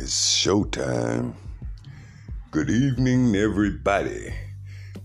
It's 0.00 0.44
showtime. 0.44 1.34
Good 2.52 2.70
evening, 2.70 3.34
everybody. 3.34 4.32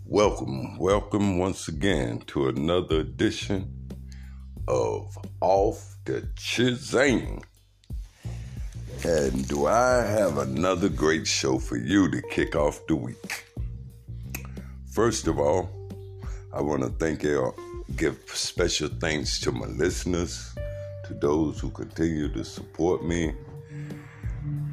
Welcome, 0.05 0.77
welcome 0.77 1.39
once 1.39 1.67
again 1.67 2.19
to 2.27 2.47
another 2.47 2.99
edition 2.99 3.89
of 4.67 5.17
Off 5.41 5.95
the 6.05 6.29
Chizang. 6.35 7.43
And 9.03 9.47
do 9.47 9.65
I 9.65 10.03
have 10.03 10.37
another 10.37 10.89
great 10.89 11.25
show 11.25 11.57
for 11.57 11.77
you 11.77 12.11
to 12.11 12.21
kick 12.29 12.55
off 12.55 12.85
the 12.85 12.95
week? 12.95 13.45
First 14.91 15.25
of 15.25 15.39
all, 15.39 15.71
I 16.53 16.61
want 16.61 16.83
to 16.83 16.89
thank 16.89 17.23
you, 17.23 17.51
give 17.95 18.19
special 18.27 18.89
thanks 19.01 19.39
to 19.39 19.51
my 19.51 19.65
listeners, 19.65 20.53
to 21.05 21.15
those 21.15 21.59
who 21.59 21.71
continue 21.71 22.31
to 22.33 22.45
support 22.45 23.03
me 23.03 23.33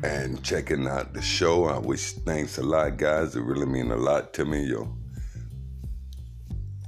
and 0.03 0.43
checking 0.43 0.87
out 0.87 1.13
the 1.13 1.23
show. 1.23 1.65
I 1.65 1.79
wish 1.79 2.13
thanks 2.13 2.59
a 2.59 2.63
lot, 2.63 2.97
guys. 2.97 3.37
It 3.37 3.43
really 3.43 3.67
mean 3.67 3.91
a 3.91 3.97
lot 3.97 4.33
to 4.35 4.45
me. 4.45 4.65
Your 4.65 4.89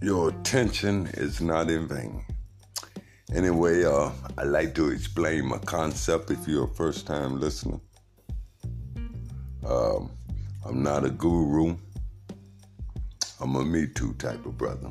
your 0.01 0.30
attention 0.30 1.07
is 1.15 1.41
not 1.41 1.71
in 1.71 1.87
vain. 1.87 2.25
Anyway, 3.35 3.85
uh, 3.85 4.11
I 4.37 4.45
like 4.45 4.75
to 4.75 4.91
explain 4.91 5.47
my 5.47 5.59
concept 5.59 6.30
if 6.30 6.47
you're 6.47 6.65
a 6.65 6.75
first 6.75 7.07
time 7.07 7.38
listener. 7.38 7.80
Um, 9.66 10.10
I'm 10.66 10.83
not 10.83 11.05
a 11.05 11.10
guru. 11.10 11.77
I'm 13.41 13.57
a 13.57 13.65
Me 13.65 13.87
Too 13.87 14.15
type 14.15 14.45
of 14.45 14.59
brother. 14.59 14.91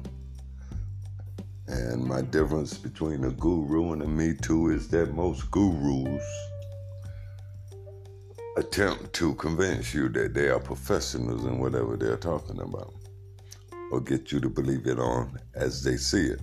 And 1.67 2.03
my 2.03 2.21
difference 2.21 2.77
between 2.77 3.23
a 3.25 3.31
guru 3.31 3.93
and 3.93 4.01
a 4.01 4.07
Me 4.07 4.33
Too 4.33 4.71
is 4.71 4.87
that 4.89 5.13
most 5.13 5.49
gurus 5.51 6.23
attempt 8.57 9.13
to 9.13 9.33
convince 9.35 9.93
you 9.93 10.09
that 10.09 10.33
they 10.33 10.49
are 10.49 10.59
professionals 10.59 11.45
in 11.45 11.59
whatever 11.59 11.95
they're 11.95 12.17
talking 12.17 12.59
about 12.59 12.93
or 13.91 14.01
get 14.01 14.31
you 14.31 14.39
to 14.39 14.49
believe 14.49 14.87
it 14.87 14.99
on 14.99 15.39
as 15.55 15.83
they 15.83 15.97
see 15.97 16.27
it. 16.27 16.41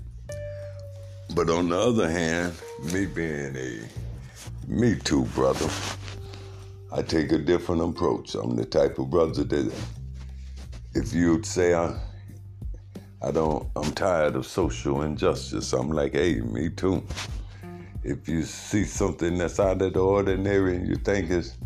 But 1.34 1.50
on 1.50 1.68
the 1.68 1.78
other 1.78 2.10
hand, 2.10 2.54
me 2.92 3.06
being 3.06 3.56
a 3.56 3.80
Me 4.66 4.96
Too 4.96 5.24
brother, 5.34 5.68
I 6.92 7.02
take 7.02 7.32
a 7.32 7.38
different 7.38 7.82
approach. 7.82 8.34
I'm 8.34 8.56
the 8.56 8.64
type 8.64 8.98
of 8.98 9.10
brother 9.10 9.44
that 9.44 9.72
if 10.94 11.12
you'd 11.12 11.44
say 11.44 11.74
I, 11.74 11.98
I 13.20 13.30
don't, 13.30 13.68
I'm 13.76 13.92
tired 13.92 14.36
of 14.36 14.46
social 14.46 15.02
injustice, 15.02 15.72
I'm 15.74 15.90
like, 15.90 16.12
hey, 16.12 16.40
me 16.40 16.70
too. 16.70 17.02
If 18.02 18.28
you 18.28 18.42
see 18.42 18.84
something 18.84 19.36
that's 19.36 19.60
out 19.60 19.82
of 19.82 19.92
the 19.92 20.00
ordinary 20.00 20.76
and 20.76 20.88
you 20.88 20.96
think 20.96 21.30
it's 21.30 21.56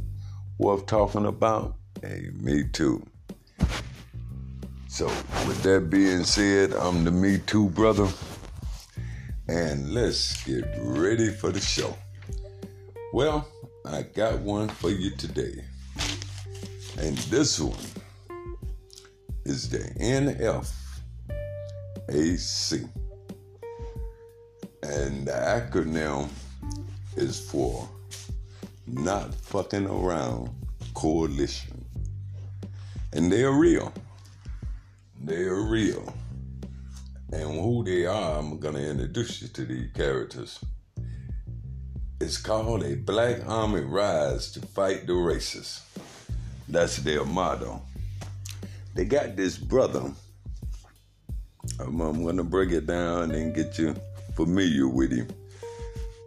worth 0.58 0.86
talking 0.86 1.27
about? 1.27 1.77
Hey, 2.00 2.31
me 2.34 2.64
too. 2.72 3.06
So, 4.89 5.06
with 5.47 5.62
that 5.62 5.89
being 5.89 6.25
said, 6.25 6.72
I'm 6.75 7.05
the 7.05 7.11
Me 7.11 7.39
Too 7.39 7.70
brother. 7.70 8.08
And 9.48 9.95
let's 9.95 10.45
get 10.45 10.64
ready 10.80 11.30
for 11.30 11.50
the 11.50 11.61
show. 11.61 11.97
Well, 13.12 13.48
I 13.86 14.03
got 14.03 14.41
one 14.41 14.69
for 14.69 14.91
you 14.91 15.11
today. 15.17 15.64
And 16.98 17.17
this 17.30 17.58
one 17.58 17.78
is 19.45 19.69
the 19.69 19.78
NFAC. 19.98 20.69
And 24.83 25.27
the 25.27 25.33
acronym 25.33 26.28
is 27.17 27.41
for 27.50 27.89
not 28.93 29.35
fucking 29.35 29.87
around 29.87 30.51
coalition. 30.95 31.85
And 33.13 33.33
they're 33.33 33.53
real. 33.53 33.92
They're 35.20 35.55
real. 35.55 36.13
And 37.33 37.61
who 37.61 37.83
they 37.85 38.05
are, 38.05 38.39
I'm 38.39 38.61
to 38.75 38.91
introduce 38.91 39.41
you 39.41 39.48
to 39.48 39.64
these 39.64 39.91
characters. 39.92 40.61
It's 42.20 42.36
called 42.36 42.85
A 42.85 42.95
Black 42.95 43.47
Army 43.48 43.80
Rise 43.80 44.53
to 44.53 44.61
Fight 44.61 45.07
the 45.07 45.14
Racists. 45.14 45.80
That's 46.69 46.98
their 46.98 47.24
motto. 47.24 47.83
They 48.95 49.07
got 49.07 49.36
this 49.36 49.57
brother. 49.57 50.13
I'm, 51.80 52.01
I'm 52.01 52.23
to 52.36 52.45
break 52.45 52.70
it 52.70 52.86
down 52.86 53.30
and 53.30 53.55
get 53.55 53.79
you 53.79 53.95
familiar 54.35 54.86
with 54.89 55.13
him. 55.13 55.29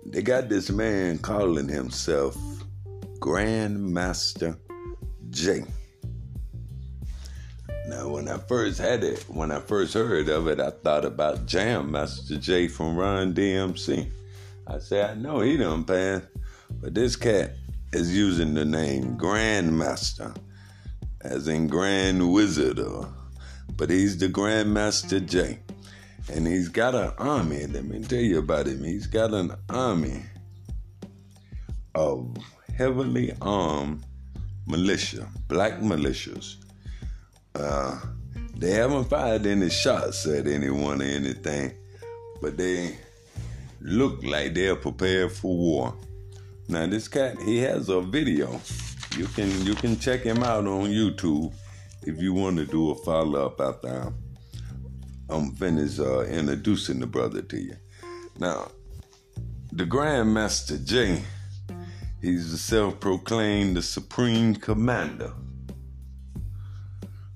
They 0.05 0.21
got 0.21 0.49
this 0.49 0.69
man 0.69 1.17
calling 1.17 1.67
himself 1.67 2.37
Grandmaster 3.19 4.55
Jay. 5.31 5.63
Now, 7.87 8.09
when 8.09 8.27
I 8.27 8.37
first 8.37 8.77
had 8.77 9.03
it, 9.03 9.23
when 9.27 9.51
I 9.51 9.59
first 9.59 9.95
heard 9.95 10.29
of 10.29 10.47
it, 10.47 10.59
I 10.59 10.69
thought 10.69 11.05
about 11.05 11.47
Jam 11.47 11.91
Master 11.91 12.37
Jay 12.37 12.67
from 12.67 12.95
Run 12.95 13.33
DMC. 13.33 14.11
I 14.67 14.77
said, 14.77 15.09
I 15.09 15.13
know 15.15 15.39
he 15.41 15.57
done 15.57 15.83
passed, 15.83 16.27
but 16.69 16.93
this 16.93 17.15
cat 17.15 17.53
is 17.91 18.15
using 18.15 18.53
the 18.53 18.65
name 18.65 19.17
Grandmaster, 19.17 20.35
as 21.21 21.47
in 21.47 21.67
Grand 21.67 22.31
Wizard, 22.31 22.79
or, 22.79 23.07
but 23.75 23.89
he's 23.89 24.17
the 24.19 24.29
Grandmaster 24.29 25.25
Jay. 25.25 25.59
And 26.31 26.47
he's 26.47 26.69
got 26.69 26.95
an 26.95 27.11
army. 27.17 27.67
Let 27.67 27.85
me 27.85 28.01
tell 28.03 28.19
you 28.19 28.39
about 28.39 28.67
him. 28.67 28.83
He's 28.83 29.07
got 29.07 29.33
an 29.33 29.51
army 29.69 30.23
of 31.93 32.35
heavily 32.75 33.33
armed 33.41 34.03
militia, 34.67 35.27
black 35.47 35.79
militias. 35.79 36.55
Uh, 37.53 37.99
they 38.57 38.71
haven't 38.71 39.05
fired 39.05 39.45
any 39.45 39.69
shots 39.69 40.25
at 40.27 40.47
anyone 40.47 41.01
or 41.01 41.05
anything, 41.05 41.73
but 42.41 42.57
they 42.57 42.97
look 43.81 44.23
like 44.23 44.53
they're 44.53 44.75
prepared 44.75 45.31
for 45.31 45.55
war. 45.55 45.95
Now 46.67 46.87
this 46.87 47.07
cat, 47.07 47.39
he 47.41 47.59
has 47.59 47.89
a 47.89 48.01
video. 48.01 48.59
You 49.15 49.27
can 49.27 49.65
you 49.65 49.75
can 49.75 49.97
check 49.99 50.21
him 50.21 50.43
out 50.43 50.65
on 50.65 50.89
YouTube 50.89 51.53
if 52.03 52.21
you 52.21 52.33
want 52.33 52.57
to 52.57 52.65
do 52.65 52.91
a 52.91 52.95
follow 52.95 53.45
up 53.45 53.61
after 53.61 54.11
I'm 55.29 55.55
finished 55.55 55.99
uh, 55.99 56.21
introducing 56.21 56.99
the 56.99 57.07
brother 57.07 57.41
to 57.41 57.57
you. 57.59 57.75
Now, 58.37 58.69
the 59.71 59.85
Grandmaster 59.85 60.83
Jay, 60.85 61.23
he's 62.21 62.51
the 62.51 62.57
self-proclaimed 62.57 63.75
the 63.75 63.81
supreme 63.81 64.55
commander 64.55 65.33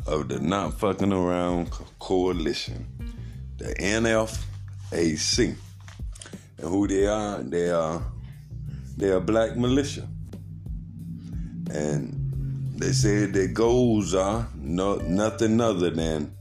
of 0.06 0.30
the 0.30 0.40
Not 0.40 0.80
Fucking 0.80 1.12
Around 1.12 1.72
Coalition, 2.00 2.86
the 3.58 3.74
NFAC. 3.76 5.56
And 6.58 6.68
who 6.68 6.88
they 6.88 7.08
are, 7.08 7.42
they 7.42 7.72
are 7.72 8.04
they 8.98 9.10
are 9.10 9.20
black 9.20 9.56
militia. 9.56 10.08
And 11.72 12.16
they 12.78 12.92
say 12.92 13.26
their 13.26 13.48
goals 13.48 14.14
are 14.14 14.48
no, 14.56 14.96
nothing 14.98 15.62
other 15.62 15.90
than 15.90 16.34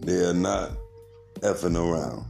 they 0.00 0.24
are 0.24 0.34
not 0.34 0.72
effing 1.42 1.76
around. 1.76 2.26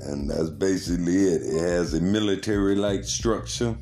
And 0.00 0.30
that's 0.30 0.50
basically 0.50 1.16
it. 1.16 1.42
It 1.42 1.60
has 1.60 1.94
a 1.94 2.00
military 2.00 2.76
like 2.76 3.04
structure. 3.04 3.76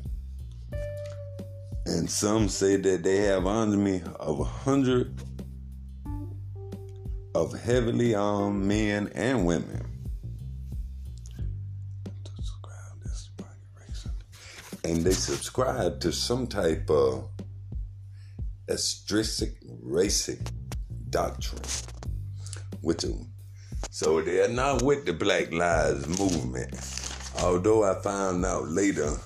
And 1.85 2.09
some 2.09 2.49
say 2.49 2.77
that 2.77 3.03
they 3.03 3.17
have 3.17 3.45
army 3.45 4.01
of 4.19 4.39
a 4.39 4.43
hundred 4.43 5.21
of 7.35 7.53
heavily 7.59 8.15
armed 8.15 8.65
men 8.65 9.11
and 9.13 9.45
women. 9.45 9.85
And 14.83 15.03
they 15.03 15.13
subscribe 15.13 15.99
to 16.01 16.11
some 16.11 16.45
type 16.45 16.89
of 16.91 17.29
extrinsic 18.69 19.55
racing 19.81 20.45
doctrine 21.09 21.63
with 22.83 23.03
So 23.89 24.21
they're 24.21 24.49
not 24.49 24.81
with 24.81 25.05
the 25.05 25.13
Black 25.13 25.51
Lives 25.51 26.07
Movement. 26.19 26.73
Although 27.41 27.83
I 27.83 28.01
found 28.01 28.45
out 28.45 28.67
later 28.67 29.17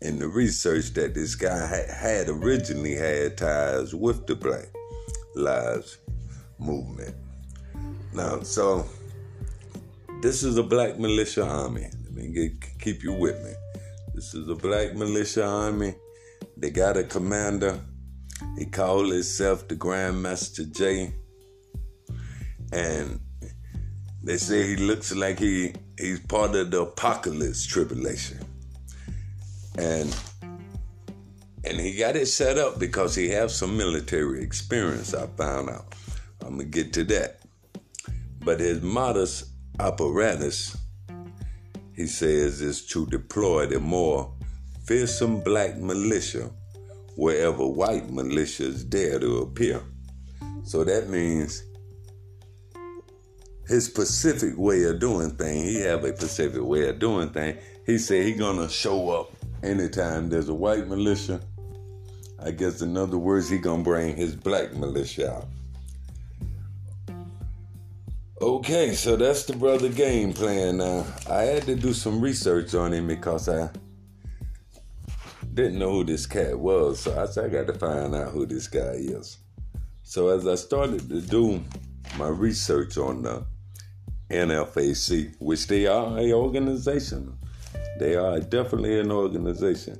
in 0.00 0.18
the 0.18 0.28
research 0.28 0.92
that 0.94 1.14
this 1.14 1.34
guy 1.34 1.66
had 1.90 2.28
originally 2.28 2.94
had 2.94 3.38
ties 3.38 3.94
with 3.94 4.26
the 4.26 4.34
Black 4.34 4.66
Lives 5.34 5.98
Movement. 6.58 7.14
Now, 8.12 8.40
so 8.42 8.86
this 10.20 10.42
is 10.42 10.56
a 10.56 10.62
black 10.62 10.98
militia 10.98 11.44
army. 11.44 11.88
Let 12.04 12.14
me 12.14 12.28
get, 12.28 12.78
keep 12.78 13.02
you 13.02 13.12
with 13.12 13.42
me. 13.44 13.52
This 14.14 14.34
is 14.34 14.48
a 14.48 14.54
black 14.54 14.94
militia 14.94 15.44
army. 15.44 15.94
They 16.56 16.70
got 16.70 16.96
a 16.96 17.02
commander. 17.02 17.80
He 18.56 18.66
called 18.66 19.10
himself 19.10 19.66
the 19.66 19.74
Grandmaster 19.74 20.70
Jay. 20.70 21.14
And 22.72 23.20
they 24.24 24.38
say 24.38 24.66
he 24.66 24.76
looks 24.76 25.14
like 25.14 25.38
he 25.38 25.74
he's 25.98 26.18
part 26.20 26.54
of 26.54 26.70
the 26.70 26.80
apocalypse 26.80 27.66
tribulation. 27.66 28.38
And 29.76 30.14
and 31.64 31.78
he 31.78 31.96
got 31.96 32.16
it 32.16 32.26
set 32.26 32.58
up 32.58 32.78
because 32.78 33.14
he 33.14 33.28
has 33.28 33.54
some 33.54 33.76
military 33.76 34.42
experience. 34.42 35.14
I 35.14 35.26
found 35.26 35.68
out. 35.70 35.94
I'm 36.42 36.56
gonna 36.56 36.64
get 36.64 36.92
to 36.94 37.04
that. 37.04 37.40
But 38.40 38.60
his 38.60 38.82
modest 38.82 39.50
apparatus, 39.78 40.76
he 41.94 42.06
says, 42.06 42.60
is 42.60 42.86
to 42.88 43.06
deploy 43.06 43.66
the 43.66 43.80
more 43.80 44.34
fearsome 44.86 45.40
black 45.40 45.76
militia 45.76 46.50
wherever 47.16 47.66
white 47.66 48.08
militias 48.08 48.88
dare 48.88 49.18
to 49.18 49.38
appear. 49.38 49.82
So 50.64 50.84
that 50.84 51.08
means 51.08 51.62
his 53.66 53.86
specific 53.86 54.56
way 54.56 54.84
of 54.84 55.00
doing 55.00 55.30
things, 55.30 55.68
he 55.68 55.80
have 55.82 56.04
a 56.04 56.16
specific 56.16 56.62
way 56.62 56.88
of 56.88 56.98
doing 56.98 57.30
things. 57.30 57.58
He 57.86 57.98
said 57.98 58.24
he 58.24 58.32
gonna 58.32 58.68
show 58.68 59.10
up 59.10 59.32
anytime 59.62 60.28
there's 60.28 60.48
a 60.48 60.54
white 60.54 60.86
militia. 60.86 61.40
I 62.42 62.50
guess 62.50 62.82
in 62.82 62.96
other 62.96 63.18
words, 63.18 63.48
he 63.48 63.58
gonna 63.58 63.82
bring 63.82 64.16
his 64.16 64.36
black 64.36 64.74
militia 64.74 65.36
out. 65.36 65.46
Okay, 68.42 68.94
so 68.94 69.16
that's 69.16 69.44
the 69.44 69.56
brother 69.56 69.88
game 69.88 70.32
plan 70.32 70.78
now. 70.78 71.06
I 71.30 71.42
had 71.42 71.62
to 71.62 71.74
do 71.74 71.94
some 71.94 72.20
research 72.20 72.74
on 72.74 72.92
him 72.92 73.06
because 73.06 73.48
I 73.48 73.70
didn't 75.54 75.78
know 75.78 75.92
who 75.92 76.04
this 76.04 76.26
cat 76.26 76.58
was, 76.58 77.00
so 77.00 77.18
I 77.18 77.26
said 77.26 77.46
I 77.46 77.48
got 77.48 77.72
to 77.72 77.78
find 77.78 78.14
out 78.14 78.32
who 78.32 78.44
this 78.44 78.66
guy 78.66 78.96
is. 78.98 79.38
So 80.02 80.28
as 80.28 80.46
I 80.46 80.56
started 80.56 81.08
to 81.08 81.20
do 81.22 81.62
my 82.18 82.28
research 82.28 82.98
on 82.98 83.22
the 83.22 83.46
NFAC, 84.30 85.34
which 85.38 85.66
they 85.66 85.86
are 85.86 86.18
a 86.18 86.32
organization, 86.32 87.36
they 87.98 88.14
are 88.16 88.40
definitely 88.40 88.98
an 89.00 89.12
organization. 89.12 89.98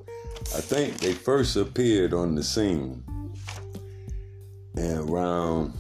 I 0.55 0.61
think 0.61 0.99
they 0.99 1.13
first 1.13 1.57
appeared 1.57 2.13
on 2.13 2.35
the 2.35 2.43
scene 2.43 3.03
in 4.77 4.99
around 4.99 5.75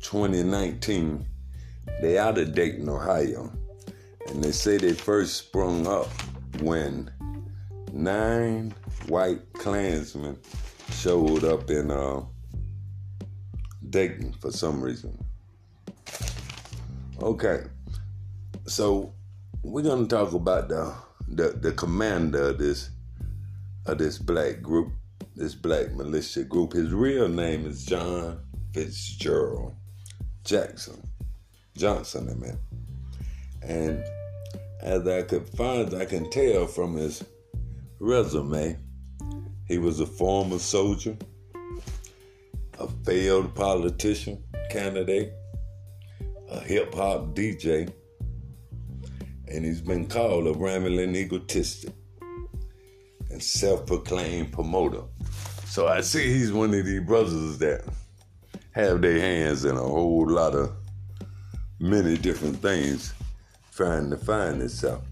2019 0.00 1.26
they 2.00 2.16
out 2.16 2.38
of 2.38 2.54
Dayton, 2.54 2.88
Ohio. 2.88 3.52
And 4.28 4.42
they 4.42 4.52
say 4.52 4.78
they 4.78 4.94
first 4.94 5.36
sprung 5.36 5.86
up 5.86 6.08
when 6.60 7.10
nine 7.92 8.74
white 9.08 9.40
Klansmen 9.54 10.38
showed 10.92 11.44
up 11.44 11.70
in 11.70 11.90
uh, 11.90 12.22
Dayton 13.90 14.32
for 14.40 14.50
some 14.50 14.80
reason. 14.80 15.18
Okay, 17.22 17.64
so 18.66 19.12
we're 19.62 19.82
gonna 19.82 20.06
talk 20.06 20.32
about 20.32 20.70
the 20.70 20.94
the, 21.28 21.50
the 21.50 21.72
commander 21.72 22.48
of 22.48 22.58
this 22.58 22.88
of 23.84 23.98
this 23.98 24.16
black 24.16 24.62
group, 24.62 24.90
this 25.36 25.54
black 25.54 25.92
militia 25.92 26.44
group. 26.44 26.72
His 26.72 26.94
real 26.94 27.28
name 27.28 27.66
is 27.66 27.84
John 27.84 28.40
Fitzgerald 28.72 29.74
Jackson. 30.44 31.06
Johnson, 31.76 32.30
I 32.30 32.34
meant. 32.34 32.58
And 33.60 34.02
as 34.80 35.06
I 35.06 35.20
could 35.20 35.46
find, 35.50 35.92
I 35.92 36.06
can 36.06 36.30
tell 36.30 36.66
from 36.66 36.96
his 36.96 37.22
resume, 37.98 38.78
he 39.68 39.76
was 39.76 40.00
a 40.00 40.06
former 40.06 40.58
soldier, 40.58 41.18
a 42.78 42.88
failed 43.04 43.54
politician 43.54 44.42
candidate, 44.70 45.34
a 46.50 46.60
hip 46.60 46.94
hop 46.94 47.34
DJ, 47.34 47.92
and 49.48 49.64
he's 49.64 49.80
been 49.80 50.06
called 50.06 50.46
a 50.46 50.52
rambling 50.52 51.14
egotistic 51.14 51.94
and 53.30 53.42
self 53.42 53.86
proclaimed 53.86 54.52
promoter. 54.52 55.02
So 55.66 55.86
I 55.86 56.00
see 56.00 56.32
he's 56.32 56.52
one 56.52 56.74
of 56.74 56.84
these 56.84 57.00
brothers 57.00 57.58
that 57.58 57.84
have 58.72 59.00
their 59.00 59.20
hands 59.20 59.64
in 59.64 59.76
a 59.76 59.82
whole 59.82 60.28
lot 60.28 60.54
of 60.54 60.72
many 61.78 62.16
different 62.16 62.56
things 62.56 63.14
trying 63.74 64.10
to 64.10 64.16
find 64.16 64.60
itself. 64.60 65.02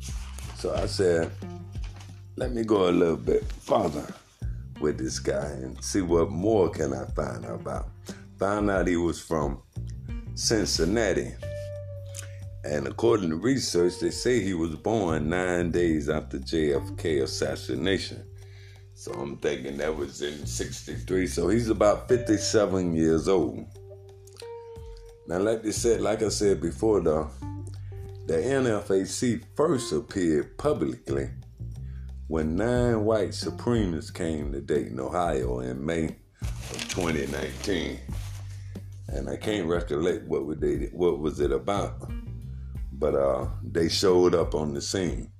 So 0.57 0.75
I 0.75 0.87
said, 0.87 1.31
let 2.37 2.53
me 2.53 2.65
go 2.65 2.89
a 2.89 2.91
little 2.91 3.17
bit 3.17 3.45
farther 3.45 4.07
with 4.81 4.99
this 4.99 5.19
guy 5.19 5.47
and 5.47 5.83
see 5.83 6.03
what 6.03 6.31
more 6.31 6.69
can 6.69 6.93
I 6.93 7.05
find 7.07 7.45
out 7.47 7.61
about. 7.61 7.89
Found 8.39 8.71
out 8.71 8.87
he 8.87 8.97
was 8.97 9.21
from 9.21 9.63
Cincinnati. 10.39 11.35
And 12.63 12.87
according 12.87 13.31
to 13.31 13.37
research, 13.37 13.99
they 13.99 14.11
say 14.11 14.41
he 14.41 14.55
was 14.55 14.77
born 14.77 15.29
nine 15.29 15.73
days 15.73 16.09
after 16.09 16.39
JFK 16.39 17.25
assassination. 17.25 18.25
So 18.95 19.11
I'm 19.15 19.39
thinking 19.39 19.79
that 19.79 19.97
was 19.97 20.23
in 20.23 20.47
63. 20.47 21.27
So 21.27 21.49
he's 21.49 21.71
about 21.71 22.09
57 22.09 22.95
years 22.95 23.27
old. 23.27 23.67
Now, 25.27 25.39
like 25.41 25.65
they 25.65 25.73
said, 25.73 26.03
like 26.03 26.23
I 26.23 26.29
said 26.29 26.61
before, 26.61 27.01
though, 27.01 27.31
the 28.27 28.35
NFAC 28.35 29.43
first 29.57 29.93
appeared 29.93 30.57
publicly 30.57 31.31
when 32.29 32.55
nine 32.55 33.05
white 33.05 33.31
supremists 33.31 34.15
came 34.15 34.53
to 34.53 34.61
Dayton, 34.61 35.01
Ohio 35.01 35.59
in 35.61 35.85
May 35.85 36.15
of 36.53 36.89
2019. 36.91 37.99
And 39.09 39.29
I 39.29 39.37
can't 39.37 39.67
recollect 39.67 40.27
what 40.27 40.61
they, 40.61 40.91
what 40.93 41.19
was 41.19 41.41
it 41.41 41.51
about, 41.51 42.11
but 42.93 43.15
uh, 43.15 43.49
they 43.63 43.89
showed 43.89 44.35
up 44.35 44.55
on 44.55 44.75
the 44.75 44.83
scene, 44.83 45.31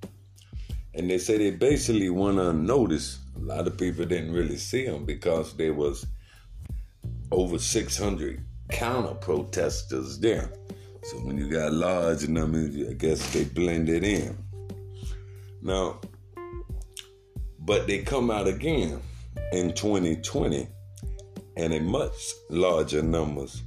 and 0.95 1.09
they 1.09 1.19
said 1.19 1.39
they 1.39 1.51
basically 1.51 2.09
went 2.09 2.39
unnoticed. 2.39 3.19
A 3.35 3.39
lot 3.39 3.67
of 3.67 3.77
people 3.77 4.05
didn't 4.05 4.33
really 4.33 4.57
see 4.57 4.85
them 4.85 5.05
because 5.05 5.55
there 5.55 5.73
was 5.73 6.05
over 7.31 7.59
600 7.59 8.43
counter 8.69 9.13
protesters 9.15 10.19
there. 10.19 10.51
So 11.03 11.17
when 11.17 11.37
you 11.37 11.49
got 11.49 11.71
large 11.71 12.27
numbers, 12.27 12.75
I 12.87 12.93
guess 12.93 13.33
they 13.33 13.45
blended 13.45 14.03
in. 14.03 14.37
Now, 15.61 15.99
but 17.59 17.87
they 17.87 17.99
come 17.99 18.31
out 18.31 18.47
again 18.47 19.01
in 19.51 19.73
2020 19.73 20.67
and 21.59 21.73
in 21.73 21.85
much 21.85 22.33
larger 22.49 23.01
numbers 23.01 23.63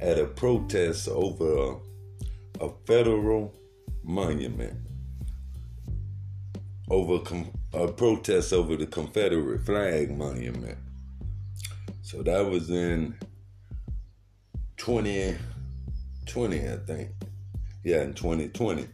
at 0.00 0.18
a 0.18 0.24
protest 0.24 1.08
over 1.08 1.76
a, 2.60 2.64
a 2.64 2.72
federal 2.86 3.54
monument, 4.02 4.74
over 6.90 7.18
com- 7.18 7.52
a 7.74 7.86
protest 7.86 8.54
over 8.54 8.76
the 8.76 8.86
Confederate 8.86 9.60
flag 9.60 10.16
monument. 10.16 10.78
So 12.00 12.22
that 12.22 12.48
was 12.48 12.70
in 12.70 13.14
2020, 14.78 16.68
I 16.68 16.76
think. 16.86 17.10
Yeah, 17.84 18.02
in 18.04 18.14
2020. 18.14 18.86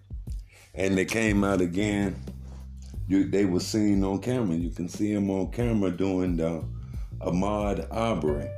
And 0.74 0.98
they 0.98 1.04
came 1.04 1.44
out 1.44 1.60
again. 1.60 2.16
You, 3.06 3.28
they 3.28 3.44
were 3.44 3.60
seen 3.60 4.02
on 4.02 4.18
camera. 4.18 4.56
You 4.56 4.70
can 4.70 4.88
see 4.88 5.14
them 5.14 5.30
on 5.30 5.52
camera 5.52 5.92
doing 5.92 6.36
the 6.36 6.64
Ahmaud 7.20 7.86
Arbery 7.90 8.48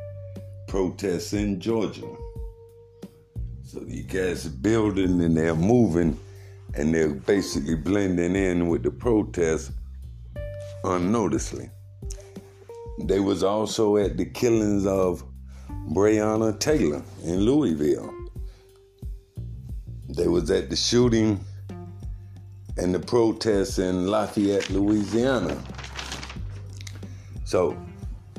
protests 0.68 1.32
in 1.32 1.58
Georgia. 1.58 2.06
So 3.64 3.82
you 3.86 4.04
guys 4.04 4.46
are 4.46 4.50
building 4.50 5.20
and 5.20 5.36
they're 5.36 5.56
moving 5.56 6.16
and 6.74 6.94
they're 6.94 7.08
basically 7.08 7.74
blending 7.74 8.36
in 8.36 8.68
with 8.68 8.84
the 8.84 8.90
protests 8.92 9.72
unnoticedly. 10.84 11.70
They 13.04 13.18
was 13.18 13.42
also 13.42 13.96
at 13.96 14.16
the 14.16 14.26
killings 14.26 14.86
of 14.86 15.24
Breonna 15.90 16.56
Taylor 16.60 17.02
in 17.24 17.40
Louisville. 17.40 18.14
They 20.08 20.28
was 20.28 20.50
at 20.52 20.70
the 20.70 20.76
shooting 20.76 21.44
and 22.76 22.94
the 22.94 23.00
protests 23.00 23.80
in 23.80 24.06
Lafayette, 24.06 24.70
Louisiana. 24.70 25.60
So 27.44 27.76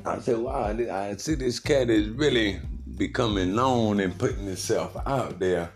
I 0.05 0.19
said, 0.19 0.37
wow, 0.37 0.65
I 0.65 1.15
see 1.15 1.35
this 1.35 1.59
cat 1.59 1.89
is 1.89 2.09
really 2.09 2.59
becoming 2.97 3.55
known 3.55 4.01
and 4.01 4.17
putting 4.17 4.45
himself 4.45 4.95
out 5.05 5.39
there 5.39 5.71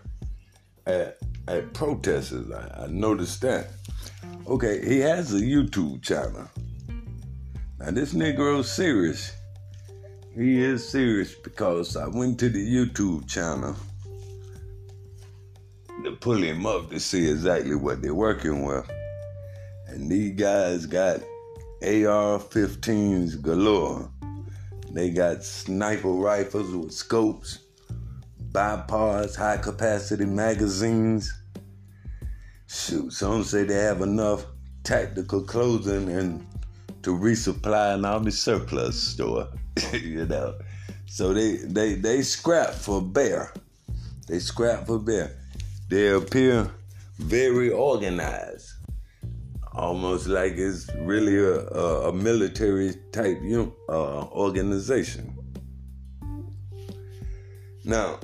at, 0.86 1.18
at 1.46 1.72
protesters. 1.72 2.50
I, 2.50 2.84
I 2.84 2.86
noticed 2.88 3.40
that. 3.42 3.68
Okay, 4.46 4.86
he 4.86 4.98
has 5.00 5.32
a 5.32 5.40
YouTube 5.40 6.02
channel. 6.02 6.48
Now 7.78 7.90
this 7.90 8.12
Negro's 8.12 8.70
serious. 8.70 9.32
He 10.34 10.62
is 10.62 10.86
serious 10.86 11.34
because 11.34 11.96
I 11.96 12.06
went 12.06 12.38
to 12.40 12.48
the 12.48 12.64
YouTube 12.64 13.26
channel 13.28 13.76
to 16.04 16.12
pull 16.12 16.36
him 16.36 16.66
up 16.66 16.90
to 16.90 17.00
see 17.00 17.28
exactly 17.28 17.74
what 17.74 18.02
they're 18.02 18.14
working 18.14 18.64
with. 18.64 18.88
And 19.88 20.10
these 20.10 20.36
guys 20.36 20.86
got 20.86 21.20
AR 21.82 22.38
15s 22.38 23.40
galore. 23.40 24.10
They 24.92 25.10
got 25.10 25.44
sniper 25.44 26.10
rifles 26.10 26.74
with 26.74 26.92
scopes, 26.92 27.60
bipods, 28.52 29.36
high 29.36 29.58
capacity 29.58 30.24
magazines. 30.24 31.32
Shoot, 32.66 33.12
some 33.12 33.44
say 33.44 33.64
they 33.64 33.74
have 33.74 34.00
enough 34.00 34.44
tactical 34.84 35.42
clothing 35.42 36.08
and 36.10 36.46
to 37.02 37.10
resupply 37.10 37.94
an 37.94 38.04
army 38.04 38.30
surplus 38.30 39.02
store. 39.02 39.48
you 39.92 40.26
know, 40.26 40.54
so 41.06 41.32
they 41.32 41.56
they 41.56 41.94
they 41.94 42.22
scrap 42.22 42.70
for 42.74 43.00
bear. 43.02 43.52
They 44.26 44.38
scrap 44.38 44.86
for 44.86 44.98
bear. 44.98 45.36
They 45.88 46.08
appear 46.08 46.70
very 47.18 47.70
organized, 47.70 48.67
almost 49.78 50.26
like 50.26 50.54
it's 50.56 50.90
really 51.00 51.38
a, 51.38 51.60
a, 51.68 52.08
a 52.08 52.12
military 52.12 52.94
type 53.12 53.38
uh, 53.88 54.24
organization. 54.26 55.34
Now, 57.84 58.18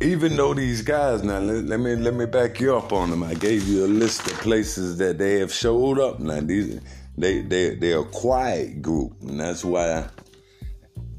even 0.00 0.36
though 0.36 0.54
these 0.54 0.82
guys 0.82 1.22
now 1.22 1.38
let, 1.38 1.64
let, 1.64 1.80
me 1.80 1.96
let 1.96 2.14
me 2.14 2.26
back 2.26 2.60
you 2.60 2.76
up 2.76 2.92
on 2.92 3.10
them. 3.10 3.22
I 3.22 3.34
gave 3.34 3.66
you 3.66 3.84
a 3.84 3.88
list 3.88 4.26
of 4.26 4.34
places 4.34 4.98
that 4.98 5.18
they 5.18 5.38
have 5.38 5.52
showed 5.52 5.98
up. 5.98 6.20
Now 6.20 6.40
these 6.40 6.80
they 7.16 7.42
they 7.42 7.74
they're 7.74 8.00
a 8.00 8.04
quiet 8.04 8.82
group, 8.82 9.14
and 9.22 9.40
that's 9.40 9.64
why 9.64 10.08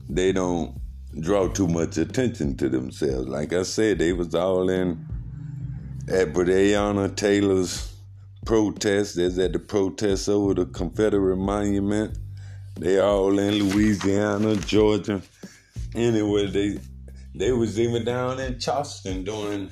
they 0.08 0.32
don't 0.32 0.80
draw 1.20 1.48
too 1.50 1.68
much 1.68 1.98
attention 1.98 2.56
to 2.58 2.70
themselves. 2.70 3.28
Like 3.28 3.54
I 3.54 3.64
said, 3.64 4.00
they 4.00 4.14
was 4.14 4.34
all 4.34 4.70
in 4.70 5.06
at 6.08 6.34
Breonna 6.34 7.16
Taylor's 7.16 7.94
protest. 8.46 9.16
There's 9.16 9.38
at 9.40 9.54
the 9.54 9.60
protest 9.60 10.30
over 10.30 10.54
the 10.54 10.66
Confederate 10.66 11.38
monument. 11.38 12.18
They 12.80 13.00
all 13.00 13.38
in 13.40 13.70
Louisiana, 13.70 14.56
Georgia. 14.56 15.22
Anyway, 15.96 16.48
they 16.48 16.80
they 17.36 17.52
was 17.52 17.80
even 17.80 18.06
down 18.06 18.40
in 18.40 18.60
Charleston 18.60 19.24
doing 19.24 19.70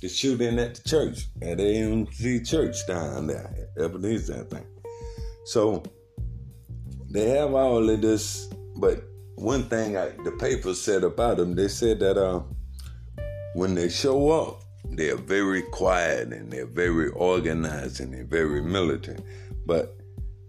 the 0.00 0.08
shooting 0.08 0.58
at 0.58 0.74
the 0.74 0.88
church, 0.88 1.26
at 1.40 1.60
AME 1.60 2.06
Church 2.44 2.86
down 2.86 3.26
there, 3.26 3.70
Ebenezer, 3.78 4.40
I 4.40 4.54
think. 4.54 4.66
So 5.46 5.82
they 7.10 7.30
have 7.30 7.54
all 7.54 7.88
of 7.88 8.00
this, 8.00 8.48
but 8.76 9.04
one 9.36 9.62
thing 9.68 9.96
I, 9.96 10.10
the 10.24 10.32
paper 10.32 10.74
said 10.74 11.04
about 11.04 11.36
them, 11.36 11.54
they 11.54 11.68
said 11.68 12.00
that 12.00 12.18
uh, 12.18 12.42
when 13.54 13.74
they 13.74 13.88
show 13.88 14.30
up, 14.30 14.63
they're 14.90 15.16
very 15.16 15.62
quiet 15.62 16.32
and 16.32 16.50
they're 16.50 16.66
very 16.66 17.10
organized 17.10 18.00
and 18.00 18.12
they're 18.12 18.24
very 18.24 18.62
militant. 18.62 19.24
But 19.66 19.96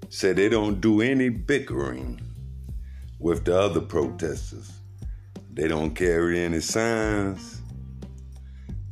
said 0.10 0.36
they 0.36 0.50
don't 0.50 0.82
do 0.82 1.01
any 1.01 1.30
bickering 1.30 2.22
with 3.20 3.46
the 3.46 3.60
other 3.60 3.82
protesters. 3.82 4.72
They 5.51 5.68
don't 5.68 5.96
carry 5.96 6.39
any 6.42 6.60
signs. 6.60 7.62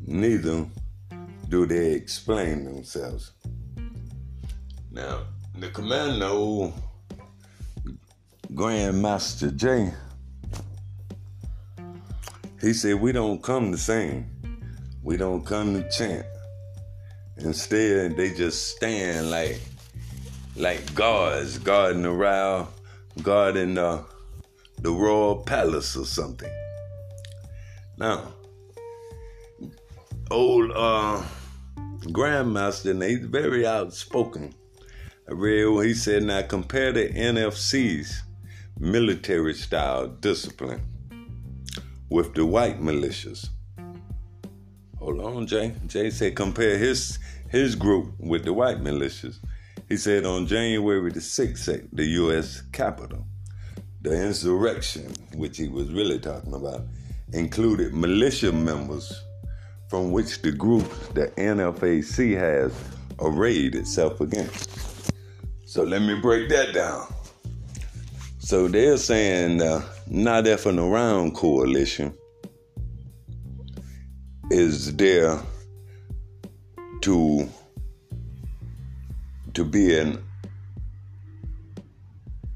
Neither 0.02 0.66
do 1.50 1.66
they 1.66 1.92
explain 1.92 2.66
themselves. 2.66 3.32
Now, 4.92 5.24
the 5.58 5.70
commando, 5.70 6.74
Grandmaster 8.54 9.56
Jay, 9.56 9.94
he 12.62 12.74
said, 12.74 12.96
We 12.96 13.12
don't 13.12 13.42
come 13.44 13.72
to 13.72 13.78
sing, 13.78 14.30
we 15.04 15.18
don't 15.18 15.46
come 15.46 15.74
to 15.74 15.90
chant. 15.90 16.26
Instead, 17.38 18.16
they 18.16 18.34
just 18.34 18.76
stand 18.76 19.30
like 19.30 19.60
like 20.56 20.94
guards 20.94 21.58
guarding 21.58 22.06
around, 22.06 22.68
guarding 23.22 23.76
the 23.76 24.04
the 24.80 24.92
royal 24.92 25.38
palace 25.38 25.96
or 25.96 26.06
something. 26.06 26.52
Now, 27.98 28.34
old 30.30 30.72
uh, 30.74 31.24
Grandmaster, 32.08 32.92
and 32.92 33.04
he's 33.04 33.20
very 33.26 33.66
outspoken. 33.66 34.54
I 35.28 35.32
read 35.32 35.86
he 35.86 35.94
said, 35.94 36.24
now 36.24 36.42
compare 36.42 36.92
the 36.92 37.08
NFAC's 37.08 38.24
military 38.78 39.54
style 39.54 40.08
discipline 40.08 40.82
with 42.10 42.34
the 42.34 42.46
white 42.46 42.82
militias. 42.82 43.48
Hold 45.04 45.20
on, 45.20 45.48
Jay. 45.48 45.74
Jay 45.86 46.10
said 46.10 46.34
compare 46.34 46.78
his 46.78 47.20
his 47.50 47.76
group 47.76 48.14
with 48.20 48.46
the 48.46 48.54
white 48.54 48.78
militias. 48.78 49.36
He 49.90 49.98
said 49.98 50.26
on 50.26 50.48
January 50.48 51.12
the 51.12 51.20
6th 51.20 51.74
at 51.74 51.94
the 51.94 52.06
U.S. 52.22 52.62
Capitol, 52.72 53.26
the 54.02 54.12
insurrection, 54.12 55.14
which 55.36 55.58
he 55.58 55.68
was 55.68 55.92
really 55.92 56.20
talking 56.20 56.54
about, 56.54 56.84
included 57.34 57.94
militia 57.94 58.54
members 58.54 59.22
from 59.90 60.14
which 60.14 60.42
the 60.42 60.54
group, 60.54 60.90
the 61.14 61.28
NFAC, 61.36 62.38
has 62.38 62.74
arrayed 63.20 63.76
itself 63.76 64.22
against. 64.22 65.12
So 65.66 65.84
let 65.84 66.02
me 66.02 66.18
break 66.22 66.48
that 66.48 66.74
down. 66.74 67.14
So 68.40 68.70
they're 68.70 68.96
saying 68.96 69.58
the 69.58 69.84
Not 70.08 70.46
Effing 70.46 70.80
Around 70.80 71.36
coalition 71.36 72.14
is 74.54 74.96
there 74.98 75.40
to 77.02 77.50
to 79.56 79.66
be 79.66 79.98
an 79.98 80.24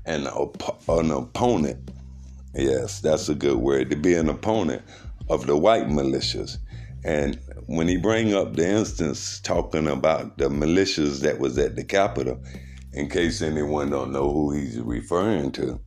an, 0.06 0.28
op- 0.28 0.88
an 0.88 1.10
opponent. 1.10 1.92
Yes, 2.54 3.02
that's 3.02 3.30
a 3.30 3.36
good 3.36 3.58
word. 3.58 3.90
To 3.90 3.96
be 3.96 4.14
an 4.14 4.30
opponent 4.30 4.84
of 5.28 5.48
the 5.48 5.58
white 5.58 5.88
militias. 5.88 6.60
And 7.04 7.40
when 7.66 7.88
he 7.88 7.98
bring 7.98 8.34
up 8.34 8.56
the 8.56 8.68
instance 8.68 9.40
talking 9.40 9.88
about 9.88 10.38
the 10.38 10.50
militias 10.50 11.22
that 11.22 11.40
was 11.40 11.58
at 11.58 11.76
the 11.76 11.84
Capitol, 11.84 12.40
in 12.94 13.10
case 13.10 13.42
anyone 13.42 13.90
don't 13.90 14.12
know 14.12 14.32
who 14.32 14.54
he's 14.54 14.80
referring 14.80 15.52
to, 15.54 15.80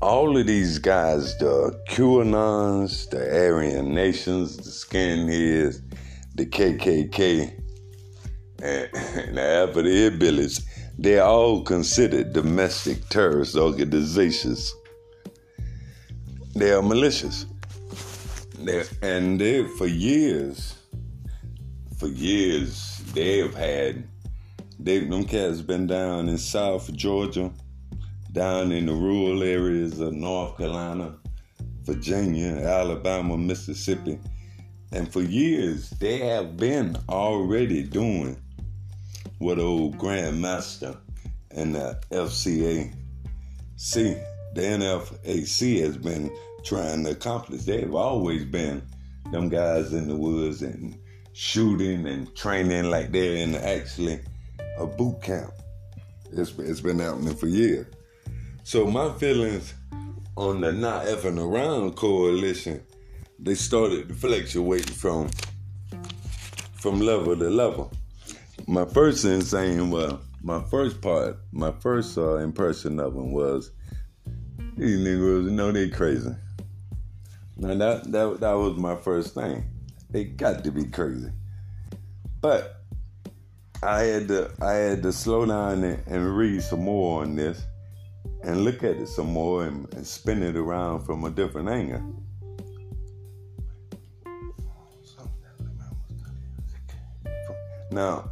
all 0.00 0.36
of 0.36 0.46
these 0.46 0.78
guys, 0.78 1.36
the 1.38 1.78
QAnons, 1.88 3.10
the 3.10 3.18
Aryan 3.18 3.94
Nations, 3.94 4.56
the 4.56 4.70
Skinheads, 4.70 5.82
the 6.34 6.46
KKK, 6.46 7.60
and, 8.62 8.88
and 8.94 9.36
the 9.36 9.42
Alpha 9.42 9.82
Hillbillies, 9.82 10.62
they're 10.98 11.24
all 11.24 11.62
considered 11.62 12.32
domestic 12.32 13.08
terrorist 13.08 13.56
organizations. 13.56 14.72
They 16.54 16.70
are 16.72 16.82
malicious. 16.82 17.46
They're, 18.56 18.84
and 19.02 19.40
they, 19.40 19.64
for 19.64 19.86
years, 19.86 20.74
for 21.98 22.08
years, 22.08 22.98
they 23.14 23.38
have 23.38 23.54
had, 23.54 24.08
they, 24.78 25.00
them 25.00 25.24
cats 25.24 25.60
been 25.60 25.88
down 25.88 26.28
in 26.28 26.38
South 26.38 26.92
Georgia, 26.92 27.52
down 28.38 28.70
in 28.70 28.86
the 28.86 28.92
rural 28.92 29.42
areas 29.42 29.98
of 29.98 30.12
North 30.12 30.56
Carolina, 30.58 31.12
Virginia, 31.82 32.54
Alabama, 32.54 33.36
Mississippi. 33.36 34.20
And 34.92 35.12
for 35.12 35.22
years, 35.22 35.90
they 35.98 36.18
have 36.18 36.56
been 36.56 36.96
already 37.08 37.82
doing 37.82 38.40
what 39.38 39.58
old 39.58 39.98
Grandmaster 39.98 40.96
and 41.50 41.74
the 41.74 41.98
FCA 42.12 42.94
see 43.74 44.16
the 44.54 44.60
NFAC 44.60 45.80
has 45.80 45.96
been 45.96 46.30
trying 46.62 47.02
to 47.06 47.10
accomplish. 47.10 47.62
They've 47.62 47.92
always 47.92 48.44
been 48.44 48.82
them 49.32 49.48
guys 49.48 49.92
in 49.92 50.06
the 50.06 50.16
woods 50.16 50.62
and 50.62 50.96
shooting 51.32 52.06
and 52.06 52.32
training 52.36 52.88
like 52.88 53.10
they're 53.10 53.34
in 53.34 53.56
actually 53.56 54.20
a 54.78 54.86
boot 54.86 55.22
camp. 55.22 55.50
It's, 56.30 56.56
it's 56.58 56.80
been 56.80 57.00
happening 57.00 57.34
for 57.34 57.48
years. 57.48 57.86
So 58.68 58.84
my 58.86 59.10
feelings 59.14 59.72
on 60.36 60.60
the 60.60 60.72
not 60.72 61.06
effing 61.06 61.42
around 61.42 61.96
coalition, 61.96 62.82
they 63.38 63.54
started 63.54 64.08
to 64.08 64.14
fluctuate 64.14 64.90
from 64.90 65.30
from 66.74 67.00
level 67.00 67.34
to 67.34 67.48
level 67.48 67.90
my 68.66 68.84
first 68.84 69.24
insane, 69.24 69.90
well, 69.90 70.20
my 70.42 70.62
first 70.64 71.00
part, 71.00 71.38
my 71.50 71.72
first 71.80 72.18
uh, 72.18 72.36
impression 72.36 73.00
of 73.00 73.14
them 73.14 73.32
was 73.32 73.70
these 74.76 74.98
niggas, 74.98 75.44
you 75.44 75.50
know, 75.50 75.72
they 75.72 75.88
crazy. 75.88 76.34
Now 77.56 77.74
that 77.74 78.12
that 78.12 78.40
that 78.40 78.52
was 78.52 78.76
my 78.76 78.96
first 78.96 79.32
thing. 79.32 79.64
They 80.10 80.24
got 80.24 80.62
to 80.64 80.70
be 80.70 80.84
crazy, 80.84 81.30
but 82.42 82.82
I 83.82 84.00
had 84.00 84.28
to 84.28 84.50
I 84.60 84.72
had 84.72 85.02
to 85.04 85.12
slow 85.14 85.46
down 85.46 85.84
and, 85.84 86.06
and 86.06 86.36
read 86.36 86.62
some 86.62 86.84
more 86.84 87.22
on 87.22 87.34
this, 87.34 87.64
and 88.42 88.64
look 88.64 88.84
at 88.84 88.96
it 88.96 89.08
some 89.08 89.32
more 89.32 89.64
and, 89.64 89.92
and 89.94 90.06
spin 90.06 90.42
it 90.42 90.56
around 90.56 91.04
from 91.04 91.24
a 91.24 91.30
different 91.30 91.68
angle. 91.68 92.22
Now, 97.90 98.30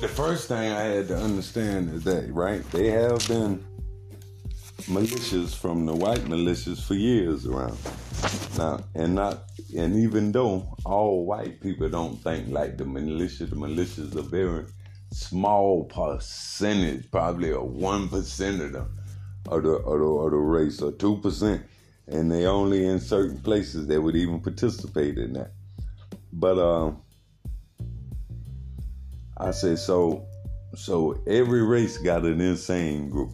the 0.00 0.08
first 0.08 0.48
thing 0.48 0.72
I 0.72 0.82
had 0.82 1.08
to 1.08 1.16
understand 1.16 1.92
is 1.92 2.04
that, 2.04 2.32
right, 2.32 2.68
they 2.70 2.88
have 2.88 3.26
been 3.28 3.64
militias 4.86 5.54
from 5.54 5.84
the 5.86 5.94
white 5.94 6.24
militias 6.24 6.82
for 6.82 6.94
years 6.94 7.46
around. 7.46 7.76
Now, 8.56 8.80
and 8.94 9.14
not, 9.14 9.44
and 9.76 9.96
even 9.96 10.32
though 10.32 10.74
all 10.84 11.26
white 11.26 11.60
people 11.60 11.88
don't 11.88 12.16
think 12.22 12.48
like 12.48 12.78
the 12.78 12.84
militia, 12.84 13.46
the 13.46 13.56
militias 13.56 14.16
are 14.16 14.22
very, 14.22 14.64
small 15.10 15.84
percentage, 15.84 17.10
probably 17.10 17.50
a 17.50 17.60
one 17.60 18.08
percent 18.08 18.60
of 18.60 18.72
the 18.72 18.86
of 19.48 19.62
the, 19.62 19.70
of 19.70 19.98
the 19.98 20.06
of 20.06 20.30
the 20.30 20.36
race, 20.36 20.82
or 20.82 20.92
two 20.92 21.16
percent, 21.18 21.62
and 22.06 22.30
they 22.30 22.46
only 22.46 22.86
in 22.86 23.00
certain 23.00 23.38
places 23.38 23.86
that 23.86 24.00
would 24.00 24.16
even 24.16 24.40
participate 24.40 25.18
in 25.18 25.32
that. 25.34 25.52
But 26.32 26.58
uh, 26.58 26.92
I 29.36 29.50
say 29.52 29.76
so. 29.76 30.26
So 30.74 31.18
every 31.26 31.62
race 31.62 31.96
got 31.98 32.24
an 32.24 32.40
insane 32.40 33.08
group. 33.08 33.30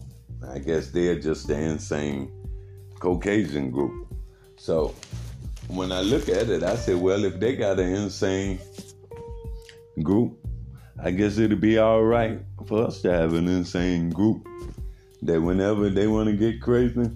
I 0.49 0.59
guess 0.59 0.90
they're 0.90 1.19
just 1.19 1.49
the 1.49 1.59
insane 1.59 2.31
Caucasian 3.00 3.71
group. 3.71 4.14
So 4.57 4.95
when 5.69 5.90
I 5.90 6.00
look 6.00 6.28
at 6.28 6.49
it, 6.49 6.62
I 6.62 6.76
say, 6.76 6.95
well, 6.95 7.25
if 7.25 7.40
they 7.40 7.57
got 7.57 7.81
an 7.81 7.93
insane 7.93 8.61
group, 10.02 10.38
I 11.03 11.11
guess 11.11 11.39
it'd 11.39 11.61
be 11.61 11.79
all 11.79 12.03
right 12.03 12.41
for 12.67 12.87
us 12.87 13.03
to 13.03 13.11
have 13.11 13.35
an 13.35 13.49
insane 13.49 14.11
group 14.11 14.47
that 15.23 15.41
whenever 15.41 15.91
they 15.91 16.07
want 16.07 16.29
to 16.29 16.37
get 16.37 16.61
crazy, 16.61 17.11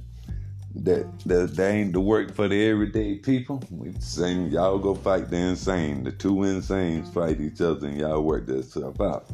that 0.75 1.19
that, 1.27 1.55
that 1.55 1.71
ain't 1.71 1.93
the 1.93 2.01
work 2.01 2.35
for 2.35 2.49
the 2.49 2.67
everyday 2.67 3.17
people. 3.17 3.63
We 3.71 3.93
saying 4.01 4.51
y'all 4.51 4.79
go 4.79 4.95
fight 4.95 5.31
the 5.31 5.37
insane. 5.37 6.05
The 6.05 6.13
two 6.13 6.45
insanes 6.45 7.13
fight 7.13 7.41
each 7.41 7.61
other 7.61 7.87
and 7.87 7.99
y'all 7.99 8.23
work 8.23 8.47
that 8.47 8.65
stuff 8.65 9.01
out. 9.01 9.27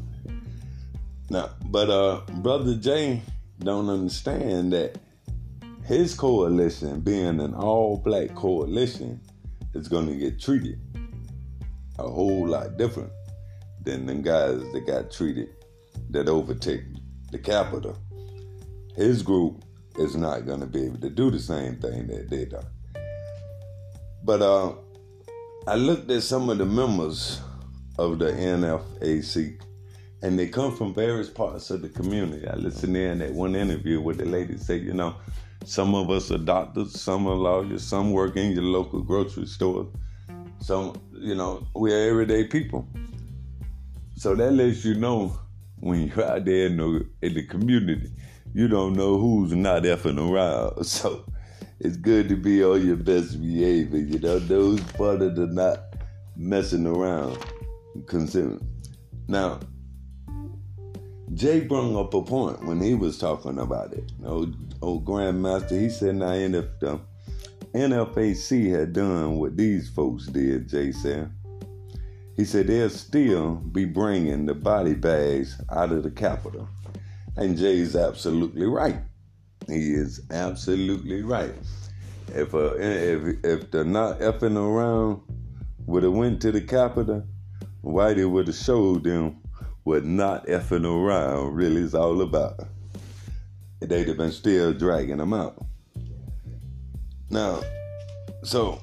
Now, 1.31 1.51
but 1.67 1.89
uh, 1.89 2.21
brother 2.37 2.75
Jay 2.75 3.23
don't 3.61 3.89
understand 3.89 4.73
that 4.73 4.99
his 5.85 6.15
coalition, 6.15 7.01
being 7.01 7.41
an 7.41 7.55
all-black 7.55 8.35
coalition, 8.35 9.21
is 9.75 9.89
going 9.89 10.07
to 10.07 10.17
get 10.17 10.41
treated 10.41 10.81
a 11.99 12.09
whole 12.09 12.47
lot 12.47 12.77
different 12.77 13.11
than 13.85 14.07
the 14.07 14.15
guys 14.15 14.61
that 14.73 14.87
got 14.87 15.11
treated 15.11 15.49
that 16.11 16.29
overtake 16.29 16.83
the 17.31 17.39
capital. 17.39 17.97
His 18.97 19.23
group 19.23 19.65
is 19.97 20.17
not 20.17 20.47
going 20.47 20.61
to 20.61 20.67
be 20.67 20.87
able 20.87 20.99
to 20.99 21.11
do 21.11 21.31
the 21.31 21.39
same 21.39 21.77
thing 21.77 22.07
that 22.09 22.31
they 22.31 22.45
done. 22.45 22.67
But 24.25 24.43
uh, 24.43 24.73
I 25.67 25.77
looked 25.77 26.11
at 26.11 26.23
some 26.23 26.49
of 26.51 26.59
the 26.59 26.65
members 26.65 27.41
of 27.99 28.19
the 28.19 28.33
NFAC, 28.33 29.61
and 30.23 30.39
they 30.39 30.49
come 30.49 30.77
from 30.77 30.95
various 30.95 31.29
parts 31.29 31.71
of 31.71 31.83
the 31.83 31.89
community. 31.89 32.47
I 32.49 32.55
listened 32.55 32.97
in 32.97 33.21
at 33.21 33.33
one 33.33 33.55
interview 33.55 34.01
where 34.01 34.15
the 34.15 34.25
lady 34.25 34.57
said, 34.57 34.83
you 34.83 34.95
know, 34.95 35.15
some 35.65 35.95
of 35.95 36.11
us 36.11 36.31
are 36.31 36.39
doctors, 36.39 37.01
some 37.01 37.27
are 37.27 37.35
lawyers, 37.35 37.83
some 37.83 38.13
work 38.13 38.37
in 38.37 38.53
your 38.53 38.65
local 38.65 39.01
grocery 39.01 39.47
store. 39.47 39.89
Some, 40.61 41.01
you 41.13 41.35
know, 41.35 41.67
we're 41.75 42.09
everyday 42.11 42.45
people. 42.45 42.89
So 44.17 44.35
that 44.35 44.53
lets 44.53 44.85
you 44.85 44.95
know 44.95 45.39
when 45.81 46.09
you're 46.09 46.25
out 46.25 46.45
there 46.45 46.67
in 46.67 46.77
the, 46.77 47.07
in 47.23 47.35
the 47.35 47.47
community, 47.47 48.11
you 48.55 48.69
don't 48.69 48.95
know 48.95 49.19
who's 49.19 49.53
not 49.53 49.83
effing 49.83 50.19
around. 50.19 50.85
So 50.87 51.25
it's 51.81 51.97
good 51.97 52.29
to 52.29 52.37
be 52.37 52.65
on 52.65 52.87
your 52.87 52.97
best 52.97 53.41
behavior. 53.41 53.99
You 53.99 54.19
know, 54.19 54.39
those 54.39 54.81
part 54.93 55.23
of 55.23 55.37
the 55.37 55.47
not 55.47 55.81
messing 56.37 56.87
around. 56.87 57.39
Consider. 58.07 58.59
Now, 59.29 59.61
Jay 61.35 61.61
brought 61.61 61.99
up 61.99 62.15
a 62.15 62.23
point 62.23 62.65
when 62.65 62.81
he 62.81 62.95
was 62.95 63.19
talking 63.19 63.59
about 63.59 63.93
it. 63.93 64.13
Old, 64.25 64.55
old 64.83 65.05
Grandmaster, 65.05 65.81
he 65.81 65.91
said, 65.91 66.17
now, 66.17 66.33
if 66.33 66.79
the 66.81 66.93
uh, 66.93 66.99
NFAC 67.75 68.71
had 68.71 68.93
done 68.93 69.39
what 69.39 69.57
these 69.57 69.89
folks 69.89 70.27
did, 70.27 70.69
Jay 70.69 70.93
said, 70.93 71.33
he 72.37 72.45
said 72.45 72.67
they'll 72.67 72.91
still 72.91 73.57
be 73.57 73.85
bringing 73.85 74.47
the 74.47 74.55
body 74.55 74.95
bags 74.95 75.61
out 75.71 75.93
of 75.93 76.03
the 76.03 76.11
Capitol. 76.11 76.69
And 77.37 77.57
Jay's 77.57 77.97
absolutely 77.97 78.67
right. 78.67 78.99
He 79.67 79.95
is 79.95 80.21
absolutely 80.31 81.23
right. 81.23 81.55
If 82.29 82.55
uh, 82.55 82.75
if 82.77 83.45
if 83.45 83.71
they're 83.71 83.85
not 83.85 84.21
effing 84.21 84.57
around, 84.57 85.21
would 85.87 86.03
have 86.03 86.13
went 86.13 86.41
to 86.43 86.53
the 86.53 86.61
Capitol, 86.61 87.25
Whitey 87.83 88.29
would 88.29 88.47
have 88.47 88.57
showed 88.57 89.05
them 89.05 89.41
what 89.85 90.05
not 90.05 90.47
effing 90.47 90.85
around 90.85 91.55
really 91.55 91.83
is 91.83 91.95
all 91.95 92.23
about. 92.23 92.61
They'd 93.81 94.09
have 94.09 94.17
been 94.17 94.33
still 94.33 94.73
dragging 94.73 95.19
them 95.19 95.35
out. 95.35 95.65
Now, 97.29 97.63
so 98.43 98.81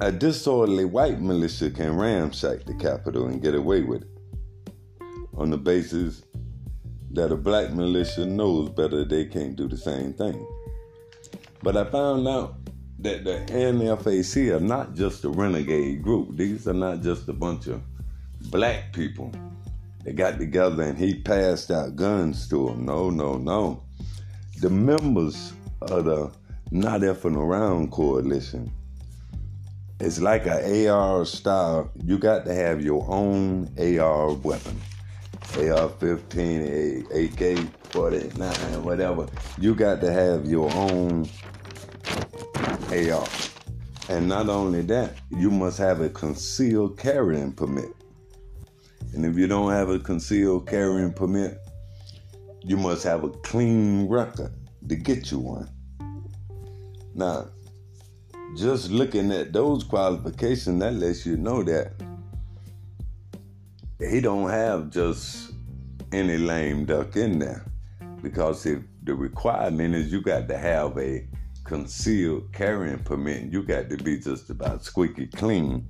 a 0.00 0.12
disorderly 0.12 0.84
white 0.84 1.20
militia 1.20 1.70
can 1.70 1.96
ransack 1.96 2.64
the 2.64 2.74
Capitol 2.74 3.26
and 3.26 3.42
get 3.42 3.54
away 3.54 3.82
with 3.82 4.02
it 4.02 4.08
on 5.36 5.50
the 5.50 5.56
basis 5.56 6.22
that 7.12 7.32
a 7.32 7.36
black 7.36 7.72
militia 7.72 8.26
knows 8.26 8.68
better 8.68 9.04
they 9.04 9.24
can't 9.24 9.56
do 9.56 9.66
the 9.68 9.76
same 9.76 10.12
thing. 10.12 10.46
But 11.62 11.76
I 11.76 11.84
found 11.84 12.28
out 12.28 12.56
that 12.98 13.24
the 13.24 13.44
NFAC 13.52 14.54
are 14.54 14.60
not 14.60 14.94
just 14.94 15.24
a 15.24 15.30
renegade 15.30 16.02
group. 16.02 16.36
These 16.36 16.68
are 16.68 16.74
not 16.74 17.00
just 17.00 17.28
a 17.28 17.32
bunch 17.32 17.66
of 17.66 17.82
black 18.50 18.92
people 18.92 19.32
that 20.04 20.14
got 20.14 20.38
together 20.38 20.82
and 20.82 20.98
he 20.98 21.20
passed 21.22 21.70
out 21.70 21.96
guns 21.96 22.48
to 22.48 22.66
them. 22.66 22.84
No, 22.84 23.08
no, 23.08 23.38
no. 23.38 23.82
The 24.60 24.70
members 24.70 25.52
of 25.82 26.04
the 26.04 26.30
Not 26.70 27.00
Effing 27.00 27.36
Around 27.36 27.92
Coalition 27.92 28.70
it's 30.00 30.20
like 30.20 30.46
an 30.46 30.88
AR 30.88 31.24
style. 31.24 31.90
You 32.04 32.18
got 32.18 32.44
to 32.44 32.54
have 32.54 32.82
your 32.82 33.06
own 33.08 33.70
AR 33.78 34.32
weapon. 34.34 34.80
AR 35.58 35.88
15, 35.88 37.06
AK 37.14 37.58
49, 37.90 38.84
whatever. 38.84 39.26
You 39.58 39.74
got 39.74 40.00
to 40.02 40.12
have 40.12 40.44
your 40.44 40.70
own 40.74 41.28
AR. 42.90 43.26
And 44.08 44.28
not 44.28 44.48
only 44.48 44.82
that, 44.82 45.14
you 45.30 45.50
must 45.50 45.78
have 45.78 46.00
a 46.00 46.10
concealed 46.10 46.98
carrying 46.98 47.52
permit. 47.52 47.88
And 49.14 49.24
if 49.24 49.36
you 49.36 49.46
don't 49.46 49.72
have 49.72 49.88
a 49.88 49.98
concealed 49.98 50.68
carrying 50.68 51.12
permit, 51.12 51.58
you 52.62 52.76
must 52.76 53.02
have 53.04 53.24
a 53.24 53.30
clean 53.30 54.08
record 54.08 54.52
to 54.88 54.94
get 54.94 55.30
you 55.30 55.38
one. 55.38 55.70
Now, 57.14 57.48
just 58.54 58.90
looking 58.90 59.32
at 59.32 59.52
those 59.52 59.82
qualifications, 59.82 60.80
that 60.80 60.92
lets 60.94 61.26
you 61.26 61.36
know 61.36 61.62
that 61.62 61.92
he 63.98 64.20
don't 64.20 64.50
have 64.50 64.90
just 64.90 65.52
any 66.12 66.36
lame 66.36 66.84
duck 66.84 67.16
in 67.16 67.38
there. 67.38 67.64
Because 68.22 68.66
if 68.66 68.82
the 69.02 69.14
requirement 69.14 69.94
is 69.94 70.12
you 70.12 70.20
got 70.20 70.48
to 70.48 70.58
have 70.58 70.98
a 70.98 71.26
concealed 71.64 72.52
carrying 72.52 72.98
permit, 73.00 73.52
you 73.52 73.62
got 73.62 73.90
to 73.90 73.96
be 73.96 74.18
just 74.18 74.50
about 74.50 74.84
squeaky 74.84 75.26
clean 75.26 75.86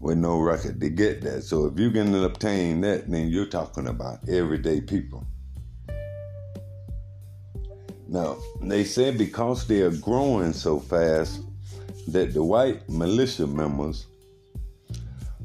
with 0.00 0.16
no 0.16 0.40
record 0.40 0.80
to 0.80 0.88
get 0.88 1.20
that. 1.22 1.42
So 1.42 1.66
if 1.66 1.78
you 1.78 1.90
can 1.90 2.14
obtain 2.14 2.80
that, 2.82 3.10
then 3.10 3.28
you're 3.28 3.46
talking 3.46 3.88
about 3.88 4.28
everyday 4.28 4.80
people. 4.80 5.26
Now, 8.06 8.38
they 8.62 8.84
said 8.84 9.18
because 9.18 9.66
they 9.66 9.82
are 9.82 9.90
growing 9.90 10.54
so 10.54 10.78
fast, 10.78 11.42
that 12.12 12.34
the 12.34 12.42
white 12.42 12.88
militia 12.88 13.46
members 13.46 14.06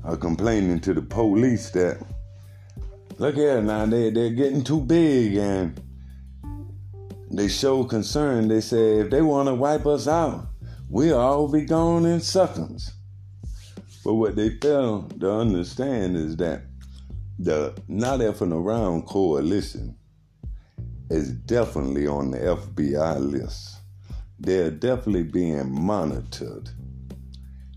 are 0.03 0.17
complaining 0.17 0.79
to 0.81 0.93
the 0.93 1.01
police 1.01 1.69
that 1.71 2.03
look 3.17 3.35
here 3.35 3.61
now 3.61 3.85
they 3.85 4.09
they're 4.09 4.29
getting 4.31 4.63
too 4.63 4.81
big 4.81 5.35
and 5.35 5.79
they 7.33 7.47
show 7.47 7.83
concern. 7.83 8.47
They 8.47 8.61
say 8.61 8.99
if 8.99 9.09
they 9.09 9.21
want 9.21 9.47
to 9.47 9.55
wipe 9.55 9.87
us 9.87 10.07
out, 10.07 10.47
we'll 10.87 11.17
all 11.17 11.47
be 11.47 11.65
gone 11.65 12.05
in 12.05 12.19
seconds. 12.19 12.93
But 14.05 14.13
what 14.13 14.35
they 14.35 14.51
fail 14.51 15.09
to 15.19 15.31
understand 15.31 16.15
is 16.15 16.37
that 16.37 16.61
the 17.39 17.73
not 17.87 18.19
effing 18.19 18.53
around 18.53 19.07
coalition 19.07 19.97
is 21.09 21.31
definitely 21.31 22.05
on 22.05 22.31
the 22.31 22.37
FBI 22.37 23.19
list 23.19 23.77
they're 24.43 24.71
definitely 24.71 25.23
being 25.23 25.71
monitored 25.71 26.69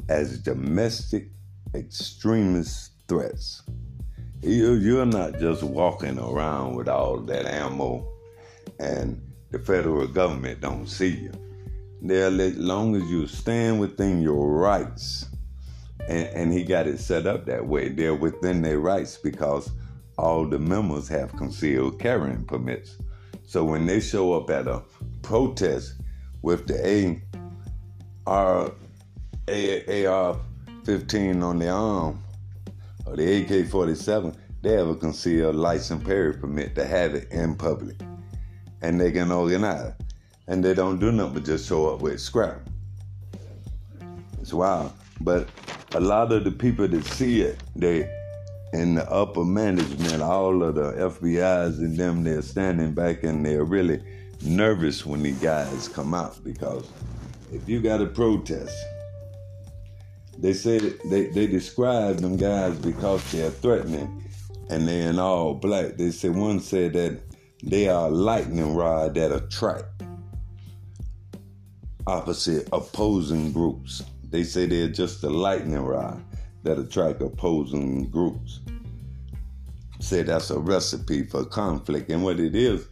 as 0.08 0.38
domestic 0.38 1.28
extremist 1.74 2.90
threats. 3.06 3.62
You're 4.42 5.06
not 5.06 5.38
just 5.38 5.62
walking 5.62 6.18
around 6.18 6.74
with 6.74 6.88
all 6.88 7.18
that 7.20 7.46
ammo 7.46 8.06
and 8.80 9.22
the 9.50 9.60
federal 9.60 10.08
government 10.08 10.60
don't 10.60 10.88
see 10.88 11.08
you. 11.08 11.32
They'll 12.02 12.40
as 12.40 12.56
long 12.56 12.96
as 12.96 13.04
you 13.04 13.28
stand 13.28 13.80
within 13.80 14.20
your 14.20 14.50
rights. 14.50 15.26
And, 16.08 16.28
and 16.28 16.52
he 16.52 16.64
got 16.64 16.86
it 16.86 16.98
set 16.98 17.26
up 17.26 17.46
that 17.46 17.66
way. 17.66 17.88
They're 17.88 18.14
within 18.14 18.62
their 18.62 18.80
rights 18.80 19.16
because 19.16 19.70
all 20.18 20.46
the 20.46 20.58
members 20.58 21.08
have 21.08 21.36
concealed 21.36 22.00
carrying 22.00 22.44
permits. 22.44 22.96
So 23.44 23.64
when 23.64 23.86
they 23.86 24.00
show 24.00 24.34
up 24.34 24.50
at 24.50 24.66
a 24.66 24.82
protest, 25.22 25.94
with 26.46 26.68
the 26.68 27.20
AR, 28.24 28.70
AR 29.48 30.40
15 30.84 31.42
on 31.42 31.58
the 31.58 31.68
arm 31.68 32.22
or 33.04 33.16
the 33.16 33.42
AK 33.42 33.68
47, 33.68 34.32
they 34.62 34.74
have 34.74 34.86
a 34.86 34.94
concealed 34.94 35.56
license 35.56 36.04
permit 36.04 36.76
to 36.76 36.86
have 36.86 37.16
it 37.16 37.32
in 37.32 37.56
public. 37.56 37.96
And 38.80 39.00
they 39.00 39.10
can 39.10 39.32
organize. 39.32 39.94
And 40.46 40.64
they 40.64 40.72
don't 40.72 41.00
do 41.00 41.10
nothing 41.10 41.34
but 41.34 41.44
just 41.44 41.68
show 41.68 41.92
up 41.92 42.00
with 42.00 42.20
scrap. 42.20 42.60
It's 44.40 44.54
wild. 44.54 44.92
But 45.22 45.48
a 45.94 46.00
lot 46.00 46.30
of 46.30 46.44
the 46.44 46.52
people 46.52 46.86
that 46.86 47.04
see 47.06 47.40
it, 47.40 47.60
they 47.74 48.08
in 48.72 48.94
the 48.94 49.10
upper 49.10 49.44
management, 49.44 50.22
all 50.22 50.62
of 50.62 50.76
the 50.76 50.92
FBI's 50.92 51.80
and 51.80 51.96
them, 51.96 52.22
they're 52.22 52.40
standing 52.40 52.92
back 52.92 53.24
and 53.24 53.44
they're 53.44 53.64
really 53.64 54.00
nervous 54.42 55.04
when 55.04 55.22
these 55.22 55.38
guys 55.40 55.88
come 55.88 56.14
out 56.14 56.42
because 56.44 56.88
if 57.52 57.68
you 57.68 57.80
got 57.80 58.00
a 58.00 58.06
protest, 58.06 58.76
they 60.38 60.52
say 60.52 60.78
they, 61.10 61.26
they 61.28 61.46
describe 61.46 62.18
them 62.18 62.36
guys 62.36 62.76
because 62.78 63.30
they're 63.32 63.50
threatening 63.50 64.24
and 64.68 64.86
they're 64.86 65.10
in 65.10 65.18
all 65.18 65.54
black. 65.54 65.96
They 65.96 66.10
say 66.10 66.28
one 66.28 66.60
said 66.60 66.92
that 66.94 67.20
they 67.62 67.88
are 67.88 68.08
a 68.08 68.10
lightning 68.10 68.74
rod 68.74 69.14
that 69.14 69.32
attract 69.32 70.02
opposite 72.06 72.68
opposing 72.72 73.52
groups. 73.52 74.02
They 74.30 74.44
say 74.44 74.66
they're 74.66 74.88
just 74.88 75.22
a 75.24 75.30
lightning 75.30 75.80
rod 75.80 76.22
that 76.62 76.78
attract 76.78 77.22
opposing 77.22 78.10
groups. 78.10 78.60
Say 80.00 80.22
that's 80.22 80.50
a 80.50 80.58
recipe 80.58 81.24
for 81.24 81.44
conflict. 81.44 82.10
And 82.10 82.22
what 82.22 82.38
it 82.38 82.54
is, 82.54 82.86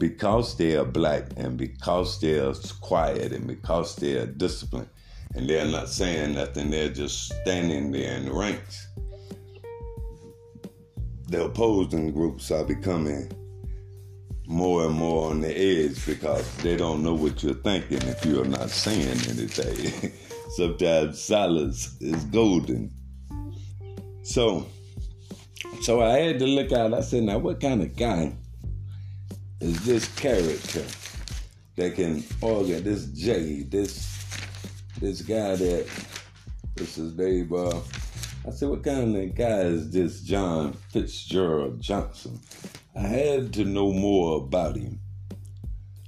because 0.00 0.56
they 0.56 0.74
are 0.76 0.84
black 0.84 1.24
and 1.36 1.58
because 1.58 2.18
they're 2.20 2.54
quiet 2.80 3.32
and 3.32 3.46
because 3.46 3.94
they're 3.96 4.26
disciplined 4.26 4.88
and 5.34 5.48
they're 5.48 5.66
not 5.66 5.90
saying 5.90 6.34
nothing, 6.34 6.70
they're 6.70 6.88
just 6.88 7.32
standing 7.42 7.92
there 7.92 8.16
in 8.16 8.24
the 8.24 8.32
ranks. 8.32 8.88
The 11.28 11.44
opposing 11.44 12.12
groups 12.12 12.50
are 12.50 12.64
becoming 12.64 13.30
more 14.46 14.86
and 14.86 14.94
more 14.94 15.30
on 15.30 15.42
the 15.42 15.56
edge 15.56 16.04
because 16.06 16.56
they 16.56 16.76
don't 16.76 17.04
know 17.04 17.14
what 17.14 17.42
you're 17.42 17.54
thinking 17.54 18.02
if 18.02 18.24
you're 18.24 18.46
not 18.46 18.70
saying 18.70 19.18
anything. 19.28 20.12
Sometimes 20.56 21.22
silence 21.22 21.96
is 22.00 22.24
golden. 22.24 22.90
So, 24.22 24.66
so 25.82 26.00
I 26.00 26.18
had 26.18 26.38
to 26.38 26.46
look 26.46 26.72
out. 26.72 26.94
I 26.94 27.02
said, 27.02 27.24
now 27.24 27.38
what 27.38 27.60
kind 27.60 27.82
of 27.82 27.94
guy 27.94 28.34
is 29.60 29.84
this 29.84 30.08
character 30.16 30.84
that 31.76 31.94
can 31.94 32.24
organ 32.40 32.82
this 32.82 33.06
Jay, 33.06 33.62
this 33.62 34.08
this 35.00 35.22
guy 35.22 35.56
that 35.56 35.86
this 36.76 36.98
is 36.98 37.12
Dave 37.12 37.52
uh, 37.52 37.80
I 38.46 38.50
said, 38.52 38.70
what 38.70 38.82
kind 38.82 39.14
of 39.14 39.34
guy 39.34 39.60
is 39.60 39.90
this 39.90 40.22
John 40.22 40.72
Fitzgerald 40.72 41.80
Johnson? 41.80 42.40
I 42.96 43.00
had 43.00 43.52
to 43.54 43.64
know 43.66 43.92
more 43.92 44.38
about 44.38 44.76
him. 44.76 44.98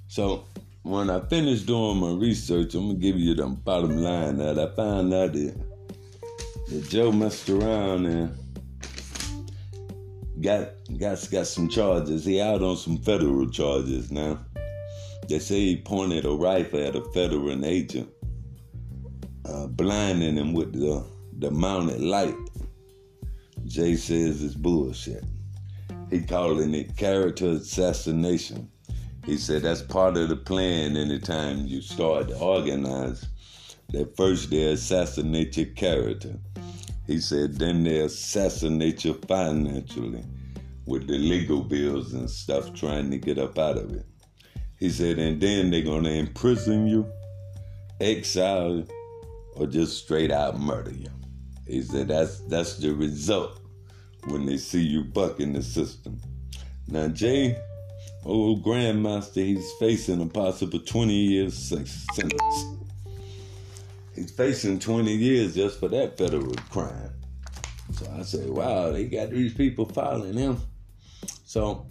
So 0.09 0.45
when 0.83 1.11
I 1.11 1.21
finished 1.21 1.67
doing 1.67 1.99
my 1.99 2.13
research, 2.13 2.75
I'm 2.75 2.89
gonna 2.89 2.99
give 2.99 3.19
you 3.19 3.35
the 3.35 3.47
bottom 3.47 3.99
line 3.99 4.39
that 4.39 4.59
I 4.59 4.75
found 4.75 5.13
out 5.13 5.35
that, 5.35 5.55
that 6.69 6.89
Joe 6.89 7.13
messed 7.13 7.51
around 7.51 8.07
and 8.07 8.35
got 10.43 10.71
got 10.99 11.31
got 11.31 11.47
some 11.47 11.69
charges. 11.69 12.25
He 12.25 12.41
out 12.41 12.63
on 12.63 12.77
some 12.77 12.99
federal 12.99 13.49
charges 13.49 14.11
now. 14.11 14.45
They 15.29 15.39
say 15.39 15.61
he 15.61 15.77
pointed 15.77 16.25
a 16.25 16.31
rifle 16.31 16.85
at 16.85 16.97
a 16.97 17.05
federal 17.13 17.65
agent, 17.65 18.11
uh, 19.49 19.69
blinding 19.69 20.37
him 20.37 20.53
with 20.53 20.73
the 20.73 21.05
the 21.39 21.51
mounted 21.51 22.01
light. 22.01 22.35
Jay 23.67 23.95
says 23.97 24.43
it's 24.43 24.55
bullshit. 24.55 25.25
He 26.11 26.21
calling 26.21 26.75
it 26.75 26.97
character 26.97 27.51
assassination. 27.51 28.71
He 29.25 29.39
said 29.39 29.63
that's 29.63 29.83
part 29.83 30.17
of 30.17 30.29
the 30.29 30.37
plan 30.37 30.97
anytime 30.97 31.67
you 31.67 31.81
start 31.81 32.29
to 32.29 32.39
organize. 32.39 33.25
That 33.91 34.17
first 34.17 34.51
they 34.51 34.73
assassinate 34.73 35.57
your 35.57 35.67
character. 35.67 36.35
He 37.07 37.21
said 37.21 37.59
then 37.59 37.85
they 37.85 38.01
assassinate 38.01 39.05
you 39.05 39.15
financially 39.15 40.25
with 40.87 41.07
the 41.07 41.19
legal 41.19 41.61
bills 41.61 42.13
and 42.13 42.29
stuff 42.29 42.73
trying 42.75 43.11
to 43.11 43.19
get 43.19 43.39
up 43.39 43.59
out 43.59 43.77
of 43.77 43.93
it. 43.93 44.07
He 44.79 44.91
said, 44.91 45.19
and 45.19 45.41
then 45.41 45.71
they're 45.71 45.83
gonna 45.83 46.11
imprison 46.11 46.87
you, 46.87 47.07
exile 48.01 48.77
you, 48.77 48.89
or 49.55 49.67
just 49.67 50.03
straight 50.05 50.31
out 50.31 50.59
murder 50.59 50.93
you. 50.93 51.09
He 51.67 51.83
said 51.83 52.09
that's 52.09 52.41
that's 52.49 52.79
the 52.79 52.93
result 52.93 53.61
when 54.27 54.47
they 54.47 54.57
see 54.57 54.83
you 54.83 55.05
bucking 55.05 55.53
the 55.53 55.63
system. 55.63 56.21
Now 56.89 57.09
Jay, 57.09 57.57
old 58.25 58.65
grandmaster, 58.65 59.45
he's 59.45 59.71
facing 59.79 60.21
a 60.21 60.27
possible 60.27 60.81
20 60.81 61.15
years 61.15 61.55
sentence. 61.55 62.82
He's 64.15 64.31
facing 64.31 64.79
20 64.79 65.15
years 65.15 65.55
just 65.55 65.81
for 65.81 65.89
that 65.89 66.19
federal 66.19 66.55
crime. 66.71 67.13
So 67.93 68.11
I 68.19 68.23
said, 68.23 68.49
wow, 68.49 68.91
they 68.91 69.07
got 69.07 69.31
these 69.31 69.55
people 69.55 69.87
following 69.87 70.35
him. 70.35 70.61
So 71.45 71.87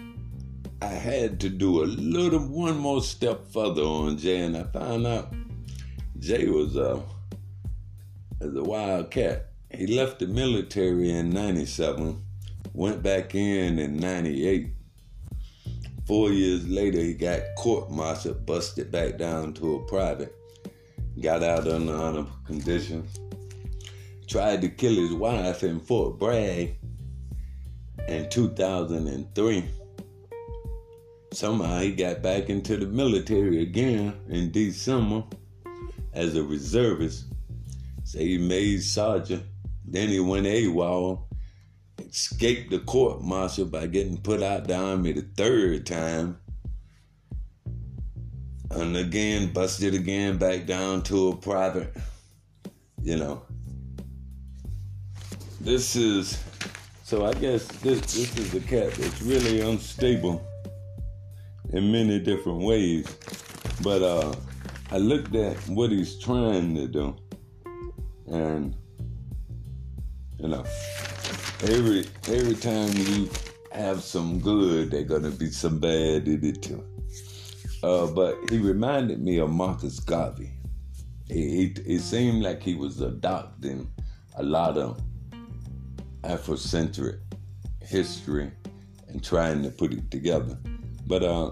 I 0.82 0.88
had 0.88 1.40
to 1.42 1.50
do 1.50 1.84
a 1.84 1.86
little 1.86 2.40
one 2.40 2.78
more 2.78 3.02
step 3.02 3.52
further 3.52 3.84
on 3.84 4.18
Jay, 4.18 4.40
and 4.40 4.58
I 4.58 4.64
found 4.64 5.06
out 5.06 5.34
Jay 6.20 6.48
was 6.48 6.76
uh, 6.76 7.02
as 8.40 8.56
a 8.56 8.64
wild 8.64 9.12
cat. 9.12 9.50
He 9.70 9.88
left 9.88 10.20
the 10.20 10.28
military 10.28 11.12
in 11.12 11.30
97, 11.30 12.22
went 12.74 13.04
back 13.04 13.36
in 13.36 13.80
in 13.80 13.98
98. 13.98 14.74
Four 16.08 16.32
years 16.32 16.68
later, 16.68 17.00
he 17.00 17.14
got 17.14 17.42
court-martialed, 17.58 18.46
busted 18.46 18.92
back 18.92 19.18
down 19.18 19.54
to 19.54 19.76
a 19.76 19.86
private, 19.86 20.36
got 21.22 21.44
out 21.44 21.68
under 21.68 21.94
honorable 21.94 22.32
conditions, 22.46 23.20
tried 24.28 24.62
to 24.62 24.70
kill 24.70 24.96
his 24.96 25.14
wife 25.14 25.64
in 25.64 25.80
Fort 25.80 26.18
Bragg 26.18 26.76
in 28.08 28.30
2003. 28.30 29.66
Somehow 31.32 31.80
he 31.80 31.94
got 31.94 32.22
back 32.22 32.50
into 32.50 32.76
the 32.76 32.88
military 32.88 33.62
again 33.62 34.20
in 34.28 34.52
December 34.52 35.24
as 36.12 36.36
a 36.36 36.44
reservist. 36.44 37.26
Say 38.04 38.28
he 38.28 38.38
made 38.38 38.84
sergeant. 38.84 39.44
Then 39.86 40.10
he 40.10 40.20
went 40.20 40.48
AWOL, 40.48 41.24
escaped 42.00 42.72
the 42.72 42.80
court 42.80 43.22
martial 43.22 43.66
by 43.66 43.88
getting 43.88 44.18
put 44.18 44.42
out 44.42 44.68
the 44.68 44.76
army 44.76 45.14
the 45.14 45.22
third 45.38 45.86
time. 45.86 46.41
And 48.74 48.96
again, 48.96 49.52
busted 49.52 49.94
again 49.94 50.38
back 50.38 50.66
down 50.66 51.04
to 51.04 51.30
a 51.30 51.36
private. 51.36 51.94
You 53.02 53.18
know. 53.18 53.42
This 55.60 55.96
is 55.96 56.44
so 57.04 57.26
I 57.26 57.34
guess 57.34 57.68
this 57.84 58.00
this 58.00 58.38
is 58.38 58.54
a 58.54 58.62
cat 58.62 58.94
that's 58.94 59.22
really 59.22 59.60
unstable 59.60 60.42
in 61.74 61.92
many 61.92 62.20
different 62.20 62.60
ways. 62.60 63.06
But 63.84 64.02
uh, 64.02 64.34
I 64.92 64.98
looked 64.98 65.36
at 65.36 65.58
what 65.68 65.92
he's 65.92 66.18
trying 66.18 66.74
to 66.76 66.88
do, 66.88 67.16
and 68.28 68.76
you 70.40 70.48
know, 70.48 70.64
every 71.64 72.06
every 72.30 72.56
time 72.56 72.94
you 72.94 73.30
have 73.72 74.02
some 74.02 74.40
good, 74.40 74.92
there's 74.92 75.08
gonna 75.08 75.32
be 75.32 75.52
some 75.52 75.80
bad 75.80 76.28
in 76.28 76.44
it 76.44 76.62
too. 76.62 76.84
Uh, 77.84 78.08
but 78.08 78.38
he 78.50 78.58
reminded 78.58 79.22
me 79.22 79.38
of 79.38 79.50
Marcus 79.50 80.00
Garvey. 80.00 80.52
It, 81.30 81.78
it, 81.78 81.88
it 81.88 82.00
seemed 82.02 82.44
like 82.44 82.62
he 82.62 82.76
was 82.76 83.02
adopting 83.02 83.92
a 84.36 84.44
lot 84.44 84.78
of 84.78 85.02
Afrocentric 86.24 87.20
history 87.82 88.52
and 89.08 89.24
trying 89.24 89.64
to 89.64 89.70
put 89.70 89.94
it 89.94 90.12
together. 90.12 90.58
But 91.08 91.24
uh, 91.24 91.52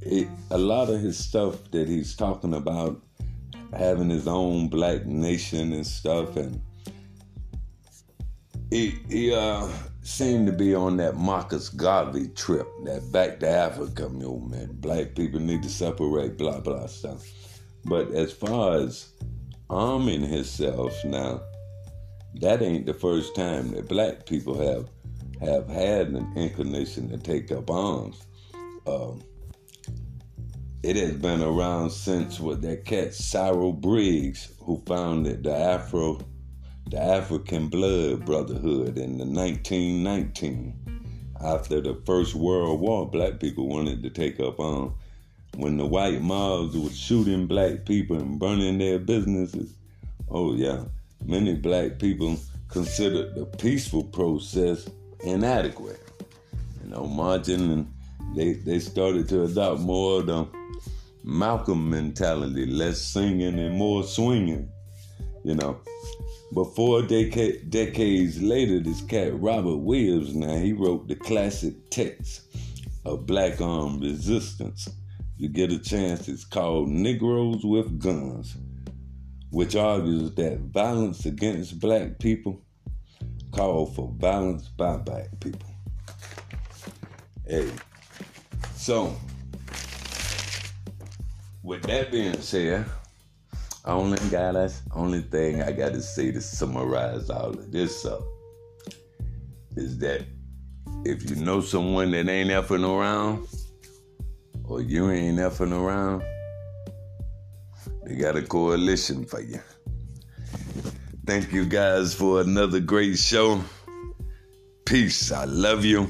it, 0.00 0.28
a 0.50 0.58
lot 0.58 0.88
of 0.88 1.00
his 1.00 1.18
stuff 1.18 1.70
that 1.70 1.88
he's 1.88 2.16
talking 2.16 2.54
about 2.54 3.02
having 3.72 4.08
his 4.08 4.26
own 4.26 4.68
black 4.68 5.04
nation 5.06 5.72
and 5.72 5.86
stuff, 5.86 6.36
and 6.36 6.60
he, 8.70 9.32
uh, 9.34 9.68
seemed 10.06 10.46
to 10.46 10.52
be 10.52 10.74
on 10.74 10.96
that 10.98 11.16
Marcus 11.16 11.68
Garvey 11.68 12.28
trip, 12.28 12.68
that 12.84 13.10
back 13.10 13.40
to 13.40 13.48
Africa, 13.48 14.08
man. 14.08 14.68
Black 14.74 15.16
people 15.16 15.40
need 15.40 15.62
to 15.64 15.68
separate, 15.68 16.38
blah 16.38 16.60
blah 16.60 16.86
stuff. 16.86 17.26
But 17.84 18.12
as 18.12 18.32
far 18.32 18.78
as 18.78 19.12
arming 19.68 20.22
himself 20.22 20.92
now, 21.04 21.40
that 22.34 22.62
ain't 22.62 22.86
the 22.86 22.94
first 22.94 23.34
time 23.34 23.72
that 23.72 23.88
black 23.88 24.26
people 24.26 24.56
have 24.58 24.88
have 25.40 25.68
had 25.68 26.08
an 26.08 26.32
inclination 26.36 27.08
to 27.10 27.18
take 27.18 27.50
up 27.50 27.70
arms. 27.70 28.24
Um, 28.86 29.22
it 30.82 30.94
has 30.96 31.14
been 31.14 31.42
around 31.42 31.90
since 31.90 32.38
what 32.38 32.62
that 32.62 32.84
cat 32.84 33.12
Cyril 33.12 33.72
Briggs, 33.72 34.52
who 34.60 34.80
founded 34.86 35.42
the 35.42 35.54
Afro 35.54 36.20
the 36.88 37.02
African 37.02 37.68
Blood 37.68 38.24
Brotherhood 38.24 38.96
in 38.96 39.18
the 39.18 39.24
1919. 39.24 40.74
After 41.42 41.80
the 41.80 42.00
First 42.06 42.34
World 42.34 42.80
War, 42.80 43.10
black 43.10 43.40
people 43.40 43.68
wanted 43.68 44.02
to 44.02 44.10
take 44.10 44.38
up 44.40 44.60
on 44.60 44.94
when 45.56 45.76
the 45.76 45.86
white 45.86 46.22
mobs 46.22 46.76
were 46.76 46.90
shooting 46.90 47.46
black 47.46 47.84
people 47.84 48.16
and 48.16 48.38
burning 48.38 48.78
their 48.78 48.98
businesses. 48.98 49.74
Oh 50.30 50.54
yeah, 50.54 50.84
many 51.24 51.54
black 51.54 51.98
people 51.98 52.38
considered 52.68 53.34
the 53.34 53.46
peaceful 53.46 54.04
process 54.04 54.88
inadequate. 55.24 56.00
You 56.82 56.90
know, 56.90 57.06
marching 57.06 57.70
and 57.70 57.92
they, 58.36 58.52
they 58.52 58.78
started 58.78 59.28
to 59.30 59.44
adopt 59.44 59.80
more 59.80 60.20
of 60.20 60.26
the 60.26 60.46
Malcolm 61.24 61.90
mentality, 61.90 62.66
less 62.66 63.00
singing 63.00 63.58
and 63.58 63.76
more 63.76 64.04
swinging. 64.04 64.70
You 65.44 65.54
know, 65.54 65.80
but 66.56 66.74
four 66.74 67.02
deca- 67.02 67.68
decades 67.68 68.40
later, 68.40 68.80
this 68.80 69.02
cat 69.02 69.38
Robert 69.38 69.76
Williams, 69.76 70.34
now 70.34 70.56
he 70.56 70.72
wrote 70.72 71.06
the 71.06 71.14
classic 71.14 71.74
text 71.90 72.44
of 73.04 73.26
Black 73.26 73.60
Armed 73.60 74.02
Resistance. 74.02 74.88
You 75.36 75.50
get 75.50 75.70
a 75.70 75.78
chance. 75.78 76.28
It's 76.28 76.46
called 76.46 76.88
Negroes 76.88 77.62
with 77.62 78.00
Guns, 78.00 78.56
which 79.50 79.76
argues 79.76 80.34
that 80.36 80.60
violence 80.60 81.26
against 81.26 81.78
black 81.78 82.18
people 82.18 82.62
call 83.52 83.84
for 83.84 84.10
violence 84.16 84.66
by 84.66 84.96
black 84.96 85.28
people. 85.40 85.70
Hey, 87.46 87.70
so 88.76 89.14
with 91.62 91.82
that 91.82 92.10
being 92.10 92.40
said, 92.40 92.86
only 93.86 94.18
got 94.30 94.56
us 94.56 94.82
only 94.94 95.20
thing 95.20 95.62
I 95.62 95.72
gotta 95.72 96.02
say 96.02 96.32
to 96.32 96.40
summarize 96.40 97.30
all 97.30 97.50
of 97.50 97.70
this 97.70 98.04
up 98.04 98.22
is 99.76 99.98
that 99.98 100.26
if 101.04 101.28
you 101.30 101.36
know 101.36 101.60
someone 101.60 102.10
that 102.12 102.28
ain't 102.28 102.50
effing 102.50 102.84
around 102.88 103.46
or 104.64 104.80
you 104.80 105.10
ain't 105.10 105.38
effing 105.38 105.72
around, 105.72 106.22
they 108.04 108.16
got 108.16 108.36
a 108.36 108.42
coalition 108.42 109.24
for 109.24 109.40
you. 109.40 109.60
Thank 111.26 111.52
you 111.52 111.64
guys 111.64 112.14
for 112.14 112.40
another 112.40 112.80
great 112.80 113.18
show. 113.18 113.60
Peace. 114.84 115.32
I 115.32 115.44
love 115.44 115.84
you. 115.84 116.08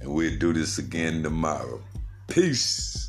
And 0.00 0.12
we'll 0.12 0.38
do 0.38 0.52
this 0.52 0.78
again 0.78 1.22
tomorrow. 1.22 1.82
Peace. 2.28 3.07